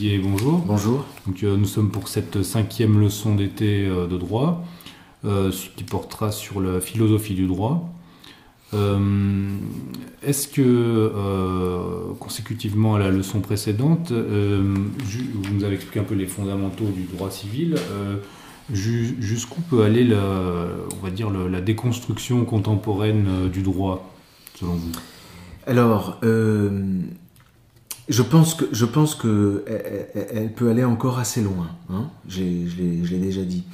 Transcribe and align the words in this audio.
Bonjour. 0.00 0.60
Bonjour. 0.66 1.04
Donc, 1.26 1.42
nous 1.42 1.66
sommes 1.66 1.90
pour 1.90 2.08
cette 2.08 2.42
cinquième 2.42 2.98
leçon 2.98 3.34
d'été 3.34 3.86
de 3.86 4.16
droit, 4.16 4.64
qui 5.76 5.84
portera 5.84 6.32
sur 6.32 6.62
la 6.62 6.80
philosophie 6.80 7.34
du 7.34 7.46
droit. 7.46 7.92
Est-ce 10.22 10.48
que, 10.48 11.12
consécutivement 12.18 12.94
à 12.94 12.98
la 12.98 13.10
leçon 13.10 13.40
précédente, 13.40 14.10
vous 14.10 15.54
nous 15.54 15.64
avez 15.64 15.74
expliqué 15.74 16.00
un 16.00 16.04
peu 16.04 16.14
les 16.14 16.26
fondamentaux 16.26 16.86
du 16.86 17.02
droit 17.02 17.30
civil, 17.30 17.74
jusqu'où 18.72 19.60
peut 19.60 19.82
aller 19.82 20.04
la, 20.04 20.24
on 20.98 21.04
va 21.04 21.10
dire, 21.10 21.28
la 21.28 21.60
déconstruction 21.60 22.46
contemporaine 22.46 23.50
du 23.52 23.60
droit, 23.60 24.10
selon 24.54 24.72
vous? 24.72 24.92
Alors, 25.66 26.18
je 28.10 28.22
pense 28.22 28.54
que 28.54 28.66
je 28.72 28.84
pense 28.84 29.14
que 29.14 29.64
elle, 30.32 30.52
peut 30.52 30.68
aller 30.68 30.84
encore 30.84 31.18
assez 31.18 31.40
loin. 31.40 31.70
Hein 31.88 32.10
je 32.28 32.42
l'ai 32.42 33.18
déjà 33.18 33.42
dit. 33.42 33.64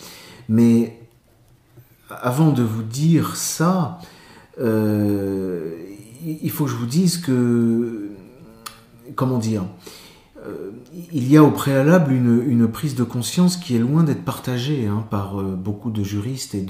Mais 0.48 0.98
avant 2.10 2.52
de 2.52 2.62
vous 2.62 2.82
dire 2.82 3.34
ça, 3.34 3.98
euh, 4.60 5.74
il 6.24 6.50
faut 6.50 6.64
que 6.66 6.70
je 6.70 6.76
vous 6.76 6.86
dise 6.86 7.18
que 7.18 8.10
comment 9.14 9.38
dire. 9.38 9.64
Euh, 10.46 10.70
il 11.12 11.28
y 11.28 11.36
a 11.36 11.42
au 11.42 11.50
préalable 11.50 12.12
une, 12.12 12.68
prise 12.68 12.94
de 12.94 13.04
conscience 13.04 13.56
qui 13.56 13.74
est 13.74 13.78
loin 13.78 14.04
d'être 14.04 14.24
partagée 14.24 14.86
hein, 14.86 15.04
par 15.10 15.40
euh, 15.40 15.56
beaucoup 15.56 15.90
de 15.90 16.04
juristes 16.04 16.54
et, 16.54 16.64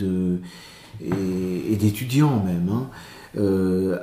d'étudiants 1.76 2.42
même. 2.42 2.68
Hein. 2.70 2.88
Euh, 3.36 3.98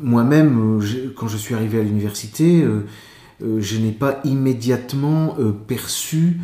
moi-même, 0.00 0.80
quand 1.16 1.28
je 1.28 1.36
suis 1.36 1.54
arrivé 1.54 1.80
à 1.80 1.82
l'université, 1.82 2.62
euh, 2.62 2.86
euh, 3.42 3.60
je 3.60 3.78
n'ai 3.78 3.92
pas 3.92 4.20
immédiatement 4.24 5.36
perçu 5.66 6.40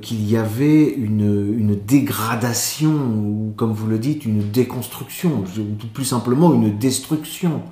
qu'il 0.00 0.30
y 0.30 0.36
avait 0.36 0.88
une, 0.90 1.74
dégradation, 1.74 2.92
ou 2.92 3.52
comme 3.56 3.72
vous 3.72 3.88
le 3.88 3.98
dites, 3.98 4.24
une 4.24 4.48
déconstruction, 4.50 5.42
ou 5.58 5.86
plus 5.92 6.04
simplement 6.04 6.54
une 6.54 6.78
destruction 6.78 7.62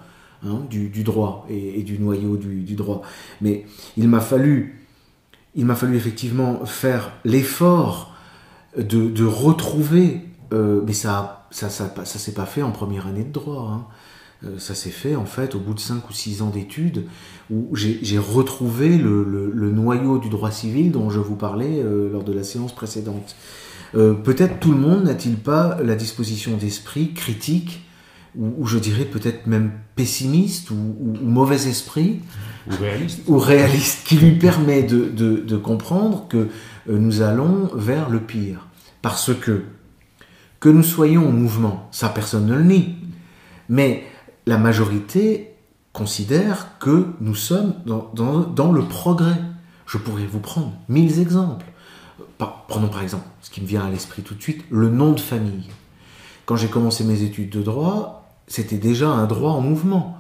hein, 0.45 0.59
du, 0.69 0.89
droit 1.05 1.47
et, 1.49 1.85
du 1.85 2.01
noyau 2.01 2.37
du, 2.37 2.75
droit. 2.75 3.03
Mais 3.41 3.65
il 3.97 4.09
m'a 4.09 4.19
fallu, 4.19 4.85
il 5.55 5.67
m'a 5.67 5.77
fallu 5.77 5.97
effectivement 5.97 6.67
faire 6.67 7.13
l'effort 7.25 8.13
de, 8.77 9.25
retrouver, 9.25 10.23
mais 10.53 10.93
ça 10.93 11.40
ça, 11.51 11.69
ça, 11.69 11.93
ça 12.05 12.19
s'est 12.19 12.35
pas 12.35 12.47
fait 12.47 12.63
en 12.63 12.73
première 12.73 13.07
année 13.07 13.25
de 13.25 13.33
droit. 13.33 13.71
Hein. 13.73 13.87
Euh, 14.47 14.59
ça 14.59 14.75
s'est 14.75 14.91
fait 14.91 15.17
en 15.17 15.27
fait 15.27 15.55
au 15.55 15.59
bout 15.59 15.75
de 15.75 15.81
5 15.81 16.09
ou 16.09 16.13
6 16.15 16.41
ans 16.41 16.49
d'études 16.49 17.05
où 17.51 17.69
j'ai 17.75 18.19
retrouvé 18.19 18.97
le, 18.97 19.23
le, 19.23 19.51
le, 19.51 19.71
noyau 19.71 20.19
du 20.19 20.31
droit 20.31 20.51
civil 20.51 20.93
dont 20.93 21.11
je 21.11 21.21
vous 21.21 21.37
parlais 21.37 21.83
euh, 21.83 22.11
lors 22.11 22.25
de 22.25 22.33
la 22.33 22.43
séance 22.43 22.75
précédente. 22.75 23.37
Euh, 23.95 24.15
Peut-être 24.15 24.59
tout 24.59 24.73
le 24.73 24.79
monde 24.79 25.05
n'a-t-il 25.05 25.37
pas 25.37 25.79
la 25.83 25.95
disposition 25.95 26.57
d'esprit 26.57 27.13
critique 27.13 27.85
ou, 28.35 28.55
ou, 28.59 28.67
je 28.67 28.79
dirais 28.79 29.05
peut-être 29.05 29.47
même 29.47 29.73
pessimiste 29.95 30.71
ou, 30.71 30.97
ou, 30.99 31.13
ou, 31.21 31.27
mauvais 31.27 31.69
esprit 31.69 32.21
ou 32.67 32.75
réaliste. 32.81 33.21
ou 33.27 33.39
réaliste 33.39 34.07
qui 34.07 34.17
lui 34.17 34.39
permet 34.39 34.85
de, 34.85 35.05
de, 35.05 35.37
de 35.37 35.57
comprendre 35.57 36.29
que 36.29 36.49
nous 36.89 37.21
allons 37.21 37.69
vers 37.75 38.09
le 38.09 38.21
pire 38.21 38.69
parce 39.03 39.35
que 39.35 39.65
que 40.61 40.69
nous 40.69 40.83
soyons 40.83 41.29
en 41.29 41.33
mouvement, 41.33 41.89
ça 41.91 42.11
personne 42.11 42.47
ne 42.47 42.55
le 42.55 42.63
nie. 42.63 42.97
Mais 43.69 44.05
la 44.47 44.59
majorité 44.59 45.55
considère 45.93 46.79
que 46.79 47.07
nous 47.21 47.35
sommes 47.35 47.75
dans, 47.85 48.73
le 48.73 48.83
progrès. 48.83 49.41
Je 49.87 49.99
pourrais 49.99 50.27
vous 50.27 50.39
prendre 50.39 50.73
mille 50.89 51.19
exemples. 51.19 51.67
Prenons 52.69 52.89
par 52.89 53.03
exemple, 53.03 53.25
ce 53.41 53.51
qui 53.51 53.61
me 53.61 53.67
vient 53.67 53.85
à 53.85 53.91
l'esprit 53.91 54.23
tout 54.23 54.35
de 54.35 54.43
suite, 54.43 54.65
le 54.71 54.89
nom 54.89 55.13
de 55.13 55.21
famille. 55.21 55.69
Quand 56.47 56.57
j'ai 56.57 56.69
commencé 56.69 57.05
mes 57.05 57.23
études 57.23 57.51
de 57.51 57.63
droit, 57.63 58.29
c'était 58.47 58.79
déjà 58.79 59.09
un 59.09 59.27
droit 59.27 59.53
en 59.53 59.61
mouvement. 59.61 60.17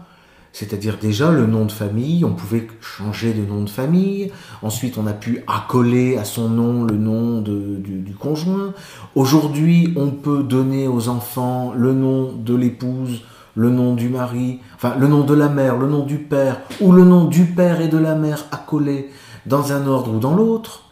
C'est-à-dire 0.52 0.98
déjà 0.98 1.30
le 1.30 1.46
nom 1.46 1.64
de 1.64 1.72
famille, 1.72 2.24
on 2.24 2.32
pouvait 2.32 2.66
changer 2.80 3.32
de 3.32 3.46
nom 3.46 3.62
de 3.62 3.70
famille, 3.70 4.32
ensuite 4.62 4.98
on 4.98 5.06
a 5.06 5.12
pu 5.12 5.44
accoler 5.46 6.16
à 6.16 6.24
son 6.24 6.48
nom 6.48 6.84
le 6.84 6.96
nom 6.96 7.40
de, 7.40 7.76
du, 7.76 8.14
conjoint. 8.14 8.74
Aujourd'hui 9.14 9.92
on 9.96 10.10
peut 10.10 10.42
donner 10.42 10.88
aux 10.88 11.08
enfants 11.08 11.72
le 11.76 11.92
nom 11.92 12.32
de 12.32 12.54
l'épouse, 12.54 13.22
le 13.54 13.70
nom 13.70 13.94
du 13.94 14.08
mari, 14.08 14.58
enfin 14.74 14.96
le 14.98 15.06
nom 15.06 15.24
de 15.24 15.34
la 15.34 15.48
mère, 15.48 15.76
le 15.78 15.86
nom 15.86 16.04
du 16.04 16.18
père, 16.18 16.60
ou 16.80 16.90
le 16.90 17.04
nom 17.04 17.26
du 17.26 17.44
père 17.44 17.80
et 17.80 17.88
de 17.88 17.98
la 17.98 18.16
mère 18.16 18.46
accolés 18.50 19.08
dans 19.46 19.72
un 19.72 19.86
ordre 19.86 20.12
ou 20.12 20.18
dans 20.18 20.34
l'autre, 20.34 20.84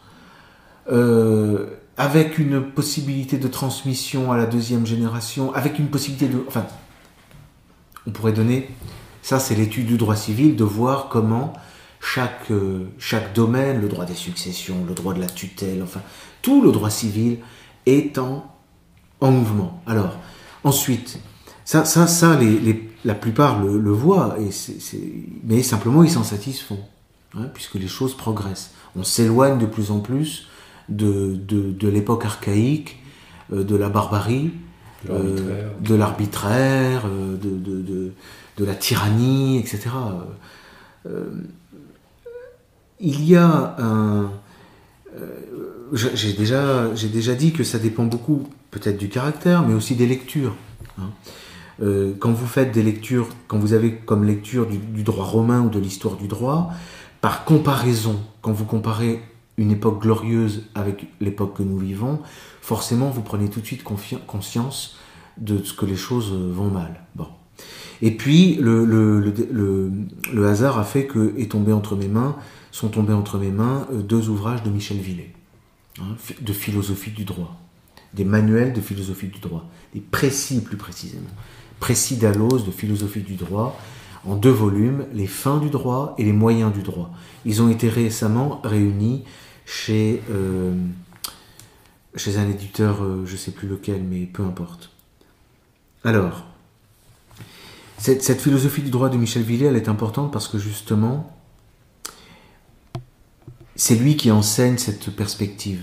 euh, 0.90 1.66
avec 1.96 2.38
une 2.38 2.62
possibilité 2.62 3.38
de 3.38 3.48
transmission 3.48 4.30
à 4.30 4.36
la 4.36 4.46
deuxième 4.46 4.86
génération, 4.86 5.52
avec 5.52 5.80
une 5.80 5.88
possibilité 5.88 6.28
de... 6.28 6.44
Enfin, 6.46 6.64
on 8.06 8.12
pourrait 8.12 8.32
donner 8.32 8.70
ça, 9.22 9.38
c'est 9.38 9.54
l'étude 9.54 9.86
du 9.86 9.96
droit 9.96 10.16
civil, 10.16 10.56
de 10.56 10.64
voir 10.64 11.08
comment 11.08 11.52
chaque, 12.00 12.50
euh, 12.50 12.86
chaque 12.98 13.34
domaine, 13.34 13.80
le 13.80 13.88
droit 13.88 14.04
des 14.04 14.14
successions, 14.14 14.84
le 14.86 14.94
droit 14.94 15.14
de 15.14 15.20
la 15.20 15.26
tutelle, 15.26 15.82
enfin, 15.82 16.00
tout 16.42 16.62
le 16.62 16.72
droit 16.72 16.90
civil 16.90 17.38
est 17.86 18.18
en, 18.18 18.46
en 19.20 19.30
mouvement. 19.30 19.82
Alors, 19.86 20.16
ensuite, 20.64 21.18
ça, 21.64 21.84
ça, 21.84 22.06
ça 22.06 22.38
les, 22.38 22.58
les, 22.60 22.90
la 23.04 23.14
plupart 23.14 23.62
le, 23.62 23.78
le 23.78 23.90
voient, 23.90 24.36
et 24.40 24.50
mais 25.44 25.62
simplement 25.62 26.02
ils 26.04 26.10
s'en 26.10 26.24
satisfont, 26.24 26.80
hein, 27.34 27.48
puisque 27.52 27.74
les 27.74 27.88
choses 27.88 28.16
progressent. 28.16 28.70
On 28.96 29.04
s'éloigne 29.04 29.58
de 29.58 29.66
plus 29.66 29.90
en 29.90 30.00
plus 30.00 30.48
de, 30.88 31.34
de, 31.34 31.72
de 31.72 31.88
l'époque 31.88 32.24
archaïque, 32.24 33.02
euh, 33.52 33.64
de 33.64 33.76
la 33.76 33.88
barbarie, 33.88 34.52
de 35.08 35.94
l'arbitraire, 35.94 37.02
euh, 37.06 37.36
de, 37.36 37.50
de, 37.50 38.12
de, 38.58 38.64
la 38.64 38.74
tyrannie, 38.74 39.58
etc. 39.58 39.88
Euh, 41.06 41.30
il 43.00 43.24
y 43.24 43.36
a 43.36 43.76
un... 43.78 44.30
J'ai 45.92 46.32
déjà, 46.34 47.34
dit 47.34 47.52
que 47.52 47.64
ça 47.64 47.78
dépend 47.78 48.04
beaucoup 48.04 48.48
peut-être 48.70 48.98
du 48.98 49.08
caractère, 49.08 49.66
mais 49.66 49.74
aussi 49.74 49.94
des 49.94 50.06
lectures. 50.06 50.54
Hein. 50.98 51.10
Euh, 51.80 52.12
quand 52.18 52.32
vous 52.32 52.46
faites 52.46 52.72
des 52.72 52.82
lectures, 52.82 53.28
quand 53.46 53.58
vous 53.58 53.72
avez 53.72 53.94
comme 53.94 54.24
lecture 54.24 54.66
du, 54.66 54.78
du 54.78 55.02
droit 55.02 55.24
romain 55.24 55.62
ou 55.62 55.70
de 55.70 55.78
l'histoire 55.78 56.16
du 56.16 56.28
droit, 56.28 56.72
par 57.20 57.44
comparaison, 57.44 58.20
quand 58.42 58.52
vous 58.52 58.64
comparez 58.64 59.22
une 59.56 59.72
époque 59.72 60.00
glorieuse 60.02 60.64
avec 60.74 61.06
l'époque 61.20 61.56
que 61.56 61.62
nous 61.62 61.78
vivons, 61.78 62.20
forcément 62.60 63.10
vous 63.10 63.22
prenez 63.22 63.48
tout 63.48 63.60
de 63.60 63.66
suite 63.66 63.82
conscience 63.82 64.96
de 65.36 65.62
ce 65.62 65.72
que 65.72 65.86
les 65.86 65.96
choses 65.96 66.32
vont 66.32 66.70
mal. 66.70 67.00
Bon. 67.14 67.26
Et 68.02 68.12
puis 68.12 68.54
le, 68.60 69.32
hasard 70.46 70.78
a 70.78 70.84
fait 70.84 71.06
que 71.06 71.34
est 71.38 71.50
tombé 71.50 71.72
entre 71.72 71.96
mes 71.96 72.08
mains, 72.08 72.36
sont 72.70 72.88
tombés 72.88 73.12
entre 73.12 73.38
mes 73.38 73.50
mains 73.50 73.86
deux 73.92 74.28
ouvrages 74.28 74.62
de 74.62 74.70
Michel 74.70 74.98
Villet, 74.98 75.32
hein, 76.00 76.16
de 76.40 76.52
philosophie 76.52 77.10
du 77.10 77.24
droit, 77.24 77.60
des 78.14 78.24
manuels 78.24 78.72
de 78.72 78.80
philosophie 78.80 79.28
du 79.28 79.40
droit, 79.40 79.68
des 79.94 80.00
précis 80.00 80.62
plus 80.62 80.76
précisément, 80.76 81.30
précis 81.80 82.16
d'Allos 82.16 82.60
de 82.60 82.70
philosophie 82.70 83.22
du 83.22 83.34
droit, 83.34 83.78
en 84.24 84.36
deux 84.36 84.50
volumes, 84.50 85.06
les 85.12 85.26
fins 85.26 85.58
du 85.58 85.70
droit 85.70 86.14
et 86.18 86.24
les 86.24 86.32
moyens 86.32 86.72
du 86.72 86.82
droit. 86.82 87.10
Ils 87.44 87.62
ont 87.62 87.68
été 87.68 87.88
récemment 87.88 88.60
réunis 88.62 89.24
chez, 89.64 90.22
euh, 90.30 90.74
chez 92.14 92.36
un 92.38 92.48
éditeur, 92.48 93.02
euh, 93.02 93.24
je 93.26 93.32
ne 93.32 93.36
sais 93.36 93.52
plus 93.52 93.68
lequel, 93.68 94.02
mais 94.02 94.26
peu 94.26 94.42
importe. 94.42 94.90
Alors, 96.04 96.46
cette, 97.98 98.40
philosophie 98.40 98.82
du 98.82 98.90
droit 98.90 99.08
de 99.08 99.16
Michel 99.16 99.42
Villet, 99.42 99.66
elle 99.66 99.76
est 99.76 99.88
importante 99.88 100.32
parce 100.32 100.48
que 100.48 100.58
justement, 100.58 101.36
c'est 103.76 103.96
lui 103.96 104.16
qui 104.16 104.30
enseigne 104.30 104.78
cette 104.78 105.10
perspective. 105.10 105.82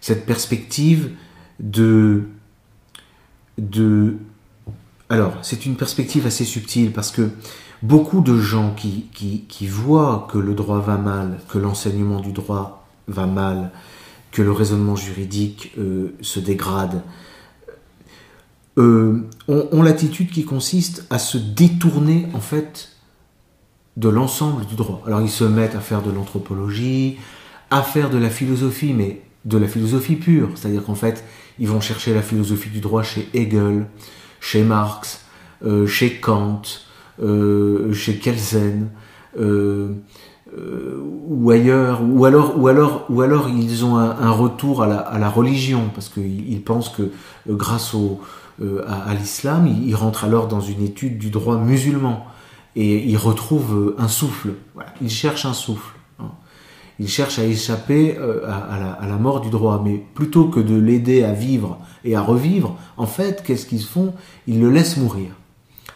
Cette 0.00 0.24
perspective 0.24 1.10
de... 1.60 2.24
de 3.58 4.16
alors, 5.08 5.34
c'est 5.42 5.66
une 5.66 5.76
perspective 5.76 6.26
assez 6.26 6.44
subtile 6.44 6.92
parce 6.92 7.10
que 7.10 7.30
beaucoup 7.82 8.20
de 8.22 8.38
gens 8.38 8.72
qui, 8.74 9.08
qui, 9.12 9.44
qui 9.48 9.66
voient 9.66 10.26
que 10.32 10.38
le 10.38 10.54
droit 10.54 10.80
va 10.80 10.96
mal, 10.96 11.38
que 11.48 11.58
l'enseignement 11.58 12.20
du 12.20 12.32
droit 12.32 12.86
va 13.08 13.26
mal, 13.26 13.72
que 14.30 14.42
le 14.42 14.52
raisonnement 14.52 14.96
juridique 14.96 15.72
euh, 15.76 16.14
se 16.22 16.40
dégrade, 16.40 17.02
euh, 18.78 19.28
ont, 19.48 19.82
l'attitude 19.82 20.30
qui 20.30 20.46
consiste 20.46 21.04
à 21.10 21.18
se 21.18 21.36
détourner 21.36 22.26
en 22.32 22.40
fait 22.40 22.92
de 23.98 24.08
l'ensemble 24.08 24.64
du 24.64 24.76
droit. 24.76 25.02
Alors 25.06 25.20
ils 25.20 25.28
se 25.28 25.44
mettent 25.44 25.74
à 25.74 25.80
faire 25.80 26.00
de 26.00 26.10
l'anthropologie, 26.10 27.18
à 27.70 27.82
faire 27.82 28.08
de 28.08 28.16
la 28.16 28.30
philosophie, 28.30 28.94
mais 28.94 29.20
de 29.44 29.58
la 29.58 29.68
philosophie 29.68 30.16
pure, 30.16 30.48
c'est-à-dire 30.54 30.84
qu'en 30.84 30.94
fait 30.94 31.22
ils 31.58 31.68
vont 31.68 31.82
chercher 31.82 32.14
la 32.14 32.22
philosophie 32.22 32.70
du 32.70 32.80
droit 32.80 33.02
chez 33.02 33.28
Hegel, 33.34 33.84
chez 34.40 34.62
Marx, 34.62 35.26
euh, 35.66 35.86
chez 35.86 36.14
Kant, 36.14 36.62
euh, 37.22 37.92
chez 37.92 38.16
Kelsen, 38.16 38.88
ou 39.38 39.90
ailleurs, 41.50 42.00
ou 42.02 42.24
alors, 42.24 42.58
ou 42.58 42.68
alors, 42.68 43.04
ou 43.10 43.20
alors 43.20 43.50
ils 43.50 43.84
ont 43.84 43.96
un, 43.96 44.30
retour 44.30 44.82
à 44.82 44.86
la, 44.86 44.96
à 44.98 45.18
la, 45.18 45.28
religion, 45.28 45.90
parce 45.94 46.08
qu'ils 46.08 46.62
pensent 46.62 46.90
que 46.90 47.10
grâce 47.46 47.94
au, 47.94 48.20
euh, 48.60 48.84
à, 48.86 49.14
l'islam, 49.14 49.66
ils, 49.66 49.94
rentrent 49.94 50.24
alors 50.24 50.48
dans 50.48 50.60
une 50.60 50.82
étude 50.82 51.18
du 51.18 51.30
droit 51.30 51.56
musulman, 51.56 52.26
et 52.76 53.04
ils 53.04 53.16
retrouvent 53.16 53.94
un 53.98 54.08
souffle. 54.08 54.54
Ils 55.00 55.10
cherchent 55.10 55.46
un 55.46 55.52
souffle. 55.52 55.94
Hein. 56.18 56.30
Ils 56.98 57.08
cherchent 57.08 57.38
à 57.38 57.44
échapper 57.44 58.16
à, 58.16 58.78
la, 58.78 58.92
à 58.92 59.06
la 59.06 59.16
mort 59.16 59.40
du 59.40 59.50
droit, 59.50 59.82
mais 59.84 60.02
plutôt 60.14 60.46
que 60.46 60.60
de 60.60 60.74
l'aider 60.74 61.22
à 61.24 61.32
vivre 61.32 61.78
et 62.04 62.14
à 62.14 62.22
revivre, 62.22 62.76
en 62.96 63.06
fait, 63.06 63.42
qu'est-ce 63.42 63.66
qu'ils 63.66 63.84
font? 63.84 64.14
Ils 64.46 64.60
le 64.60 64.70
laissent 64.70 64.96
mourir. 64.96 65.30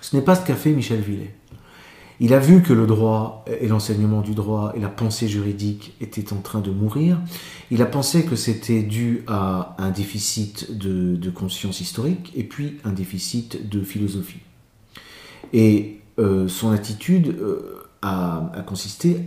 Ce 0.00 0.16
n'est 0.16 0.22
pas 0.22 0.34
ce 0.34 0.44
qu'a 0.44 0.56
fait 0.56 0.72
Michel 0.72 1.00
Villet. 1.00 1.35
Il 2.18 2.32
a 2.32 2.38
vu 2.38 2.62
que 2.62 2.72
le 2.72 2.86
droit 2.86 3.44
et 3.60 3.68
l'enseignement 3.68 4.22
du 4.22 4.34
droit 4.34 4.72
et 4.74 4.80
la 4.80 4.88
pensée 4.88 5.28
juridique 5.28 5.94
étaient 6.00 6.32
en 6.32 6.36
train 6.36 6.60
de 6.60 6.70
mourir. 6.70 7.20
Il 7.70 7.82
a 7.82 7.86
pensé 7.86 8.24
que 8.24 8.36
c'était 8.36 8.82
dû 8.82 9.22
à 9.26 9.76
un 9.78 9.90
déficit 9.90 10.76
de, 10.76 11.30
conscience 11.30 11.80
historique 11.80 12.32
et 12.34 12.44
puis 12.44 12.78
un 12.84 12.92
déficit 12.92 13.68
de 13.68 13.82
philosophie. 13.82 14.40
Et 15.52 16.00
euh, 16.18 16.48
son 16.48 16.70
attitude 16.70 17.36
euh, 17.38 17.84
a, 18.00 18.50
consisté 18.66 19.18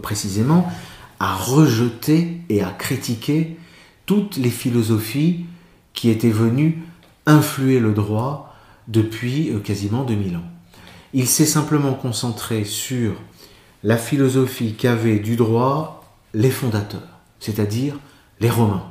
précisément 0.00 0.68
à 1.18 1.34
rejeter 1.34 2.40
et 2.48 2.62
à 2.62 2.70
critiquer 2.70 3.56
toutes 4.04 4.36
les 4.36 4.50
philosophies 4.50 5.46
qui 5.94 6.10
étaient 6.10 6.30
venues 6.30 6.82
influer 7.24 7.80
le 7.80 7.92
droit 7.92 8.54
depuis 8.86 9.50
euh, 9.50 9.58
quasiment 9.58 10.04
2000 10.04 10.36
ans. 10.36 10.55
Il 11.18 11.26
s'est 11.26 11.46
simplement 11.46 11.94
concentré 11.94 12.64
sur 12.64 13.14
la 13.82 13.96
philosophie 13.96 14.74
qu'avaient 14.74 15.18
du 15.18 15.36
droit 15.36 16.04
les 16.34 16.50
fondateurs, 16.50 17.08
c'est-à-dire 17.40 17.98
les 18.38 18.50
Romains. 18.50 18.84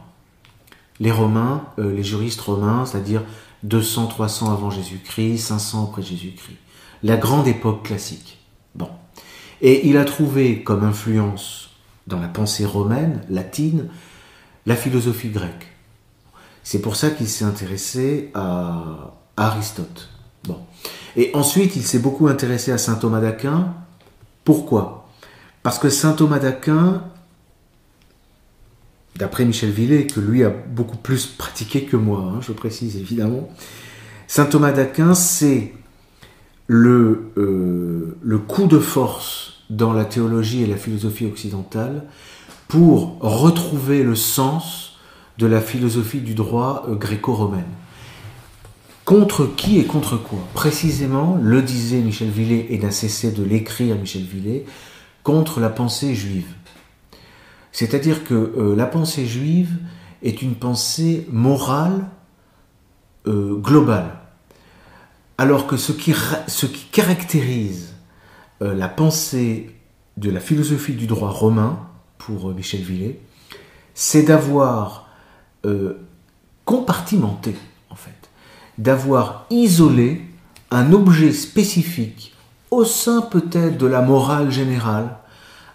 Les 0.99 1.11
Romains, 1.11 1.67
euh, 1.77 1.95
les 1.95 2.01
juristes 2.01 2.41
romains, 2.41 2.87
c'est-à-dire 2.87 3.23
200, 3.61 4.07
300 4.07 4.51
avant 4.51 4.71
Jésus-Christ, 4.71 5.37
500 5.37 5.89
après 5.91 6.01
Jésus-Christ. 6.01 6.57
La 7.03 7.15
grande 7.15 7.47
époque 7.47 7.83
classique. 7.83 8.39
Bon. 8.73 8.89
Et 9.61 9.87
il 9.87 9.95
a 9.95 10.03
trouvé 10.03 10.63
comme 10.63 10.83
influence 10.83 11.75
dans 12.07 12.19
la 12.19 12.27
pensée 12.27 12.65
romaine, 12.65 13.21
latine, 13.29 13.89
la 14.65 14.75
philosophie 14.75 15.29
grecque. 15.29 15.67
C'est 16.63 16.81
pour 16.81 16.95
ça 16.95 17.11
qu'il 17.11 17.27
s'est 17.27 17.45
intéressé 17.45 18.31
à 18.33 19.13
Aristote. 19.37 20.09
Et 21.15 21.31
ensuite, 21.33 21.75
il 21.75 21.83
s'est 21.83 21.99
beaucoup 21.99 22.27
intéressé 22.27 22.71
à 22.71 22.77
saint 22.77 22.95
Thomas 22.95 23.21
d'Aquin. 23.21 23.73
Pourquoi? 24.43 25.07
Parce 25.63 25.79
que 25.79 25.89
saint 25.89 26.13
Thomas 26.13 26.39
d'Aquin, 26.39 27.03
d'après 29.15 29.45
Michel 29.45 29.71
Villet, 29.71 30.07
que 30.07 30.19
lui 30.19 30.43
a 30.43 30.49
beaucoup 30.49 30.97
plus 30.97 31.25
pratiqué 31.25 31.83
que 31.85 31.97
moi, 31.97 32.19
hein, 32.19 32.39
je 32.41 32.51
précise 32.51 32.97
évidemment, 32.97 33.49
saint 34.27 34.45
Thomas 34.45 34.71
d'Aquin, 34.71 35.15
c'est 35.15 35.73
le, 36.67 37.31
euh, 37.37 38.17
le 38.21 38.37
coup 38.37 38.67
de 38.67 38.79
force 38.79 39.63
dans 39.69 39.93
la 39.93 40.05
théologie 40.05 40.63
et 40.63 40.67
la 40.67 40.77
philosophie 40.77 41.25
occidentale 41.25 42.03
pour 42.67 43.19
retrouver 43.19 44.03
le 44.03 44.15
sens 44.15 44.97
de 45.37 45.47
la 45.47 45.61
philosophie 45.61 46.21
du 46.21 46.33
droit 46.33 46.85
euh, 46.87 46.95
gréco-romaine. 46.95 47.63
Contre 49.05 49.45
qui 49.45 49.77
et 49.77 49.85
contre 49.85 50.17
quoi? 50.17 50.39
Précisément, 50.55 51.37
le 51.39 51.61
disait 51.61 51.99
Michel 51.99 52.31
Villet, 52.31 52.65
et 52.71 52.79
n'a 52.79 52.89
cessé 52.89 53.31
de 53.31 53.43
l'écrire 53.43 53.95
Michel 53.95 54.23
Villet, 54.23 54.65
contre 55.21 55.59
la 55.59 55.69
pensée 55.69 56.15
juive. 56.15 56.51
C'est-à-dire 57.71 58.23
que 58.23 58.33
euh, 58.33 58.75
la 58.75 58.87
pensée 58.87 59.27
juive 59.27 59.77
est 60.23 60.41
une 60.41 60.55
pensée 60.55 61.27
morale 61.29 62.07
euh, 63.27 63.55
globale. 63.57 64.21
Alors 65.37 65.67
que 65.67 65.77
ce 65.77 65.91
qui, 65.91 66.15
caractérise 66.91 67.93
euh, 68.63 68.73
la 68.73 68.87
pensée 68.87 69.75
de 70.17 70.31
la 70.31 70.39
philosophie 70.39 70.93
du 70.93 71.05
droit 71.05 71.29
romain, 71.29 71.79
pour 72.17 72.51
Michel 72.55 72.81
Villet, 72.81 73.19
c'est 73.93 74.23
d'avoir 74.23 75.09
compartimenté 76.63 77.55
d'avoir 78.77 79.45
isolé 79.49 80.21
un 80.71 80.91
objet 80.91 81.31
spécifique 81.31 82.33
au 82.71 82.83
sein 82.83 83.21
peut-être 83.21 83.77
de 83.77 83.87
la 83.87 84.01
morale 84.01 84.51
générale, 84.51 85.17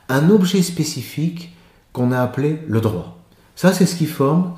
un 0.08 0.29
objet 0.31 0.62
spécifique 0.62 1.55
qu'on 1.93 2.12
a 2.12 2.20
appelé 2.20 2.58
le 2.67 2.81
droit. 2.81 3.19
Ça, 3.56 3.73
c'est 3.73 3.87
ce 3.87 3.97
qui 3.97 4.06
forme, 4.06 4.55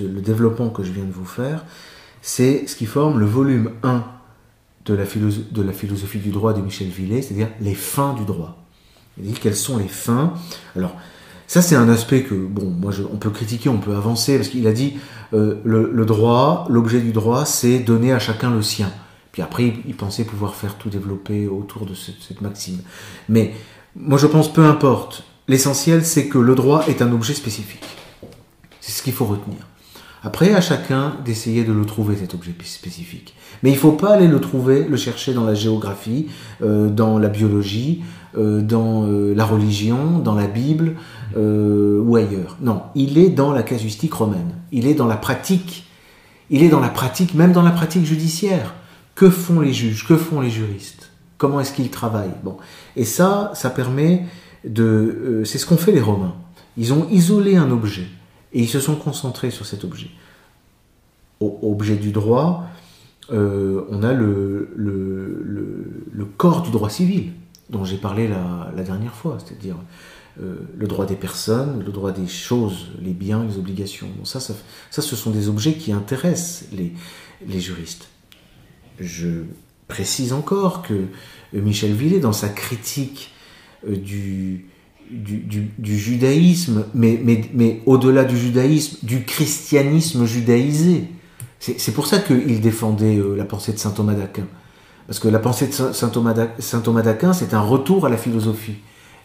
le 0.00 0.20
développement 0.20 0.70
que 0.70 0.82
je 0.82 0.92
viens 0.92 1.04
de 1.04 1.12
vous 1.12 1.24
faire, 1.24 1.64
c'est 2.22 2.66
ce 2.66 2.76
qui 2.76 2.86
forme 2.86 3.18
le 3.18 3.26
volume 3.26 3.72
1 3.82 4.04
de 4.86 4.94
la, 4.94 5.04
de 5.04 5.62
la 5.62 5.72
philosophie 5.72 6.18
du 6.18 6.30
droit 6.30 6.52
de 6.52 6.60
Michel 6.60 6.88
Villet, 6.88 7.22
c'est-à-dire 7.22 7.48
les 7.60 7.74
fins 7.74 8.14
du 8.14 8.24
droit. 8.24 8.56
Il 9.18 9.24
dit 9.24 9.32
quelles 9.32 9.56
sont 9.56 9.78
les 9.78 9.88
fins. 9.88 10.34
Alors, 10.76 10.96
ça, 11.46 11.62
c'est 11.62 11.76
un 11.76 11.88
aspect 11.88 12.22
que, 12.22 12.34
bon, 12.34 12.70
moi, 12.70 12.92
on 13.12 13.16
peut 13.16 13.30
critiquer, 13.30 13.68
on 13.68 13.78
peut 13.78 13.94
avancer, 13.94 14.36
parce 14.36 14.48
qu'il 14.48 14.66
a 14.66 14.72
dit 14.72 14.94
euh, 15.32 15.56
le, 15.64 16.04
droit, 16.04 16.66
l'objet 16.68 17.00
du 17.00 17.12
droit, 17.12 17.44
c'est 17.44 17.78
donner 17.78 18.12
à 18.12 18.18
chacun 18.18 18.50
le 18.50 18.62
sien. 18.62 18.90
Puis 19.32 19.42
après, 19.42 19.74
il, 19.86 19.94
pensait 19.94 20.24
pouvoir 20.24 20.54
faire 20.54 20.76
tout 20.76 20.88
développer 20.88 21.46
autour 21.46 21.86
de 21.86 21.94
cette, 21.94 22.40
maxime. 22.40 22.78
Mais 23.28 23.54
moi, 23.94 24.18
je 24.18 24.26
pense, 24.26 24.52
peu 24.52 24.64
importe. 24.64 25.24
L'essentiel, 25.46 26.04
c'est 26.04 26.26
que 26.26 26.38
le 26.38 26.54
droit 26.54 26.84
est 26.88 27.00
un 27.02 27.12
objet 27.12 27.34
spécifique. 27.34 27.84
C'est 28.80 28.92
ce 28.92 29.02
qu'il 29.02 29.12
faut 29.12 29.26
retenir. 29.26 29.58
Après, 30.24 30.54
à 30.54 30.60
chacun 30.60 31.14
d'essayer 31.24 31.62
de 31.62 31.72
le 31.72 31.84
trouver, 31.84 32.16
cet 32.16 32.34
objet 32.34 32.52
spécifique. 32.64 33.34
Mais 33.62 33.70
il 33.70 33.74
ne 33.74 33.78
faut 33.78 33.92
pas 33.92 34.14
aller 34.14 34.26
le 34.26 34.40
trouver, 34.40 34.84
le 34.84 34.96
chercher 34.96 35.34
dans 35.34 35.44
la 35.44 35.54
géographie, 35.54 36.26
euh, 36.62 36.88
dans 36.88 37.18
la 37.18 37.28
biologie, 37.28 38.02
euh, 38.36 38.60
dans 38.60 39.06
la 39.06 39.44
religion, 39.44 40.18
dans 40.18 40.34
la 40.34 40.46
Bible, 40.46 40.96
euh, 41.36 42.00
ou 42.00 42.16
ailleurs. 42.16 42.56
Non, 42.60 42.82
il 42.94 43.18
est 43.18 43.30
dans 43.30 43.52
la 43.52 43.62
casuistique 43.62 44.14
romaine. 44.14 44.52
Il 44.72 44.86
est 44.86 44.94
dans 44.94 45.06
la 45.06 45.16
pratique. 45.16 45.86
Il 46.50 46.62
est 46.62 46.68
dans 46.68 46.80
la 46.80 46.88
pratique, 46.88 47.34
même 47.34 47.52
dans 47.52 47.62
la 47.62 47.70
pratique 47.70 48.04
judiciaire. 48.04 48.74
Que 49.14 49.30
font 49.30 49.60
les 49.60 49.72
juges? 49.72 50.06
Que 50.06 50.16
font 50.16 50.40
les 50.40 50.50
juristes? 50.50 51.10
Comment 51.38 51.60
est-ce 51.60 51.72
qu'ils 51.72 51.90
travaillent? 51.90 52.34
Bon, 52.44 52.56
et 52.96 53.04
ça, 53.04 53.50
ça 53.54 53.70
permet 53.70 54.24
de. 54.64 54.82
Euh, 54.84 55.44
c'est 55.44 55.58
ce 55.58 55.66
qu'ont 55.66 55.76
fait 55.76 55.92
les 55.92 56.00
Romains. 56.00 56.34
Ils 56.76 56.92
ont 56.92 57.08
isolé 57.10 57.56
un 57.56 57.70
objet 57.70 58.06
et 58.52 58.60
ils 58.60 58.68
se 58.68 58.80
sont 58.80 58.96
concentrés 58.96 59.50
sur 59.50 59.66
cet 59.66 59.84
objet. 59.84 60.10
Objet 61.40 61.96
du 61.96 62.12
droit, 62.12 62.64
euh, 63.32 63.84
on 63.90 64.02
a 64.02 64.12
le, 64.12 64.70
le, 64.76 66.24
corps 66.36 66.62
du 66.62 66.70
droit 66.70 66.90
civil 66.90 67.32
dont 67.70 67.84
j'ai 67.84 67.96
parlé 67.96 68.28
la, 68.28 68.70
la 68.76 68.82
dernière 68.82 69.14
fois, 69.14 69.38
c'est-à-dire 69.38 69.76
euh, 70.42 70.56
le 70.76 70.86
droit 70.86 71.06
des 71.06 71.14
personnes, 71.14 71.82
le 71.86 71.90
droit 71.90 72.12
des 72.12 72.26
choses, 72.26 72.88
les 73.00 73.12
biens, 73.12 73.42
les 73.48 73.56
obligations. 73.56 74.08
ça, 74.24 74.38
ça, 74.38 74.52
ce 74.90 75.16
sont 75.16 75.30
des 75.30 75.48
objets 75.48 75.74
qui 75.74 75.92
intéressent 75.92 76.66
les, 76.72 76.92
les 77.48 77.58
juristes. 77.58 78.08
Je 79.00 79.44
précise 79.88 80.34
encore 80.34 80.82
que 80.82 80.92
euh, 80.92 81.06
Michel 81.54 81.92
Villet, 81.94 82.20
dans 82.20 82.34
sa 82.34 82.50
critique 82.50 83.32
euh, 83.88 83.96
du, 83.96 84.66
du, 85.08 85.98
judaïsme, 85.98 86.84
mais, 86.92 87.18
mais, 87.24 87.48
mais 87.54 87.80
au-delà 87.86 88.24
du 88.24 88.36
judaïsme, 88.36 88.98
du 89.06 89.24
christianisme 89.24 90.26
judaïsé, 90.26 91.04
c'est 91.60 91.94
pour 91.94 92.06
ça 92.06 92.18
qu'il 92.18 92.60
défendait 92.60 93.18
la 93.34 93.46
pensée 93.46 93.72
de 93.72 93.78
saint 93.78 93.90
Thomas 93.90 94.12
d'Aquin. 94.12 94.46
Parce 95.06 95.18
que 95.18 95.28
la 95.28 95.38
pensée 95.38 95.68
de 95.68 95.72
saint 95.72 96.10
Thomas 96.10 96.34
d'Aquin, 97.02 97.32
c'est 97.32 97.54
un 97.54 97.60
retour 97.60 98.04
à 98.04 98.10
la 98.10 98.18
philosophie 98.18 98.76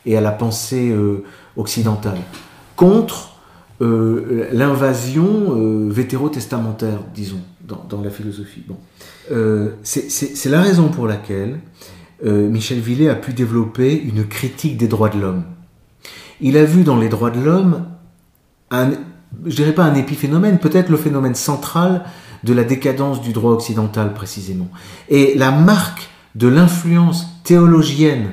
et 0.06 0.18
à 0.18 0.22
la 0.22 0.32
pensée 0.32 0.90
euh, 0.90 1.24
occidentale, 1.56 2.18
contre 2.76 3.36
euh, 3.82 4.48
l'invasion 4.52 5.56
euh, 5.56 5.90
vétérotestamentaire, 5.90 7.00
disons, 7.14 7.42
dans, 7.62 8.02
la 8.02 8.10
philosophie. 8.10 8.64
Bon. 8.68 8.76
c'est 9.84 10.50
la 10.50 10.62
raison 10.62 10.90
pour 10.90 11.08
laquelle 11.08 11.60
Michel 12.22 12.80
Villet 12.80 13.08
a 13.08 13.16
pu 13.16 13.32
développer 13.32 13.96
une 13.96 14.28
critique 14.28 14.76
des 14.76 14.90
droits 14.90 15.08
de 15.08 15.18
l'homme. 15.18 15.44
Il 16.42 16.58
a 16.58 16.66
vu 16.66 16.84
dans 16.84 16.98
les 16.98 17.08
droits 17.08 17.32
de 17.32 17.40
l'homme 17.40 17.86
un, 18.72 18.92
je 19.46 19.56
dirais 19.56 19.74
pas 19.74 19.86
un 19.86 19.96
épiphénomène, 19.96 20.60
peut-être 20.60 20.90
le 20.90 20.98
phénomène 20.98 21.36
central 21.36 22.04
de 22.44 22.54
la 22.54 22.66
décadence 22.66 23.22
du 23.22 23.32
droit 23.32 23.54
occidental 23.54 24.14
précisément. 24.14 24.70
Et 25.08 25.34
la 25.38 25.52
marque 25.52 26.10
de 26.36 26.50
l'influence 26.50 27.28
théologienne 27.46 28.32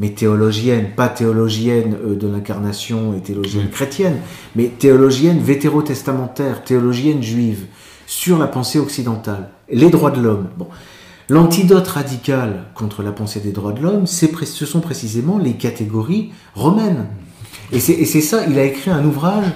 mais 0.00 0.10
théologienne, 0.10 0.88
pas 0.96 1.08
théologienne 1.08 1.96
euh, 2.04 2.16
de 2.16 2.26
l'incarnation 2.26 3.14
et 3.14 3.20
théologienne 3.20 3.68
chrétienne, 3.68 4.16
mais 4.56 4.64
théologienne 4.64 5.38
vétérotestamentaire, 5.38 6.64
théologienne 6.64 7.22
juive, 7.22 7.66
sur 8.06 8.38
la 8.38 8.48
pensée 8.48 8.80
occidentale, 8.80 9.50
les 9.70 9.90
droits 9.90 10.10
de 10.10 10.20
l'homme. 10.20 10.48
Bon. 10.58 10.66
L'antidote 11.28 11.86
radical 11.86 12.64
contre 12.74 13.04
la 13.04 13.12
pensée 13.12 13.38
des 13.38 13.52
droits 13.52 13.72
de 13.72 13.80
l'homme, 13.80 14.06
ce 14.08 14.66
sont 14.66 14.80
précisément 14.80 15.38
les 15.38 15.52
catégories 15.52 16.32
romaines. 16.54 17.06
Et 17.70 17.78
c'est 17.78 18.20
ça, 18.20 18.46
il 18.48 18.58
a 18.58 18.64
écrit 18.64 18.90
un 18.90 19.04
ouvrage 19.04 19.46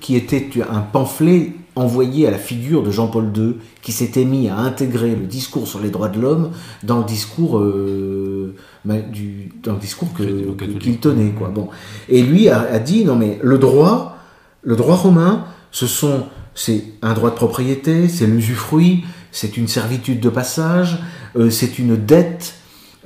qui 0.00 0.14
était 0.14 0.48
un 0.70 0.78
pamphlet 0.78 1.54
envoyé 1.74 2.26
à 2.26 2.30
la 2.30 2.38
figure 2.38 2.82
de 2.82 2.90
Jean-Paul 2.90 3.32
II, 3.36 3.54
qui 3.82 3.92
s'était 3.92 4.24
mis 4.24 4.48
à 4.48 4.56
intégrer 4.56 5.10
le 5.10 5.26
discours 5.26 5.66
sur 5.66 5.80
les 5.80 5.90
droits 5.90 6.08
de 6.08 6.20
l'homme 6.20 6.50
dans 6.82 6.98
le 6.98 7.04
discours, 7.04 7.58
euh, 7.58 8.39
du, 8.84 9.50
dans 9.62 9.74
le 9.74 9.78
discours 9.78 10.08
qu'il 10.14 10.98
tenait. 10.98 11.30
Quoi. 11.30 11.48
Bon. 11.48 11.68
Et 12.08 12.22
lui 12.22 12.48
a, 12.48 12.78
dit, 12.78 13.04
non 13.04 13.16
mais 13.16 13.38
le 13.42 13.58
droit, 13.58 14.18
le 14.62 14.76
droit 14.76 14.96
romain, 14.96 15.44
ce 15.70 15.86
sont, 15.86 16.24
c'est 16.54 16.84
un 17.02 17.14
droit 17.14 17.30
de 17.30 17.36
propriété, 17.36 18.08
c'est 18.08 18.26
l'usufruit, 18.26 19.04
c'est 19.32 19.56
une 19.56 19.68
servitude 19.68 20.20
de 20.20 20.28
passage, 20.28 20.98
euh, 21.36 21.50
c'est 21.50 21.78
une 21.78 21.96
dette, 21.96 22.54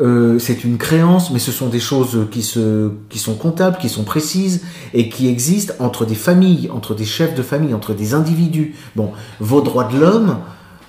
euh, 0.01 0.39
c'est 0.41 0.65
une 0.65 0.77
créance, 0.77 1.31
mais 1.31 1.39
ce 1.39 1.53
sont 1.53 1.69
des 1.69 1.81
choses 1.81 2.27
qui, 2.31 2.43
se, 2.43 2.91
qui 3.11 3.19
sont 3.19 3.35
comptables, 3.35 3.79
qui 3.79 3.89
sont 3.89 4.03
précises 4.03 4.63
et 4.93 5.09
qui 5.09 5.29
existent 5.29 5.75
entre 5.79 6.05
des 6.05 6.17
familles, 6.17 6.69
entre 6.73 6.95
des 6.95 7.05
chefs 7.05 7.35
de 7.35 7.43
famille, 7.43 7.75
entre 7.75 7.95
des 7.95 8.15
individus. 8.15 8.75
Bon, 8.97 9.13
vos 9.39 9.61
droits 9.61 9.85
de 9.85 9.99
l'homme, 9.99 10.39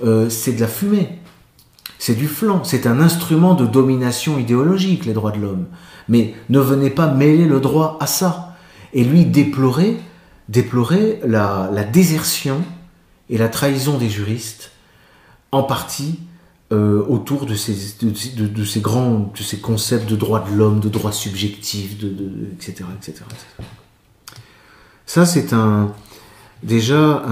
euh, 0.04 0.30
c'est 0.30 0.54
de 0.54 0.62
la 0.62 0.68
fumée, 0.68 1.20
c'est 2.06 2.14
du 2.14 2.28
flanc, 2.28 2.64
c'est 2.64 2.86
un 2.86 3.00
instrument 3.00 3.56
de 3.56 3.66
domination 3.66 4.38
idéologique, 4.38 5.06
les 5.06 5.14
droits 5.14 5.32
de 5.32 5.40
l'homme. 5.40 5.66
Mais 6.08 6.36
ne 6.50 6.60
venez 6.60 6.92
pas 6.92 7.12
mêler 7.12 7.46
le 7.46 7.60
droit 7.60 7.98
à 8.00 8.06
ça. 8.06 8.56
Et 8.94 9.04
lui 9.04 9.26
déplorer, 9.26 9.98
déplorer 10.48 11.20
la, 11.26 11.84
désertion 11.84 12.62
et 13.32 13.40
la 13.40 13.50
trahison 13.50 13.98
des 13.98 14.08
juristes, 14.08 14.70
en 15.52 15.64
partie 15.64 16.20
euh, 16.72 17.04
autour 17.08 17.48
de 17.48 17.56
ces, 17.56 17.74
grands 18.82 19.32
de 19.36 19.42
ces 19.42 19.58
concepts 19.60 20.08
de 20.08 20.16
droit 20.16 20.48
de 20.48 20.56
l'homme, 20.56 20.82
de 20.82 20.90
droit 20.90 21.12
subjectif, 21.12 21.98
de, 21.98 22.52
etc., 22.54 22.86
etc., 23.02 23.24
Ça, 25.08 25.26
c'est 25.26 25.54
un, 25.54 25.92
déjà 26.62 27.26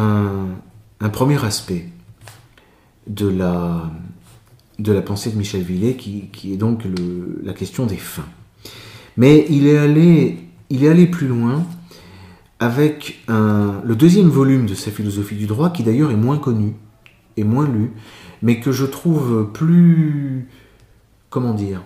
un, 0.99 1.09
premier 1.09 1.45
aspect 1.45 1.89
de 3.05 3.27
la, 3.27 3.91
de 4.79 4.91
la 4.91 5.01
pensée 5.01 5.29
de 5.29 5.37
Michel 5.37 5.61
Villet, 5.61 5.95
qui, 5.95 6.53
est 6.53 6.57
donc 6.57 6.83
la 7.43 7.53
question 7.53 7.85
des 7.85 7.97
fins. 7.97 8.27
Mais 9.17 9.45
il 9.49 9.67
est 9.67 9.77
allé, 9.77 10.37
il 10.69 11.11
plus 11.11 11.27
loin 11.27 11.65
avec 12.59 13.23
un, 13.27 13.81
le 13.83 13.95
deuxième 13.95 14.29
volume 14.29 14.65
de 14.65 14.73
sa 14.73 14.89
philosophie 14.89 15.35
du 15.35 15.45
droit, 15.45 15.69
qui 15.69 15.83
d'ailleurs 15.83 16.11
est 16.11 16.17
moins 16.17 16.37
connu 16.37 16.73
et 17.37 17.43
moins 17.43 17.67
lu, 17.67 17.91
mais 18.41 18.59
que 18.59 18.71
je 18.71 18.85
trouve 18.85 19.49
plus... 19.53 20.47
Comment 21.29 21.53
dire 21.53 21.81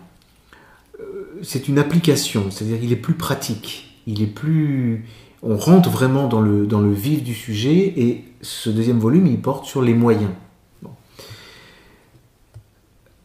euh, 1.00 1.40
C'est 1.42 1.68
une 1.68 1.80
application, 1.80 2.52
c'est-à-dire 2.52 2.80
qu'il 2.80 2.92
est 2.92 2.98
plus 2.98 3.16
pratique, 3.16 4.02
il 4.06 4.22
est 4.22 4.28
plus... 4.28 5.06
On 5.44 5.56
rentre 5.56 5.90
vraiment 5.90 6.28
dans 6.28 6.42
le, 6.42 6.66
dans 6.66 6.82
le 6.82 6.92
vif 6.92 7.24
du 7.24 7.34
sujet 7.34 7.94
et 7.96 8.24
ce 8.42 8.70
deuxième 8.70 9.00
volume, 9.00 9.28
il 9.28 9.40
porte 9.40 9.66
sur 9.66 9.82
les 9.82 9.94
moyens. 9.94 10.32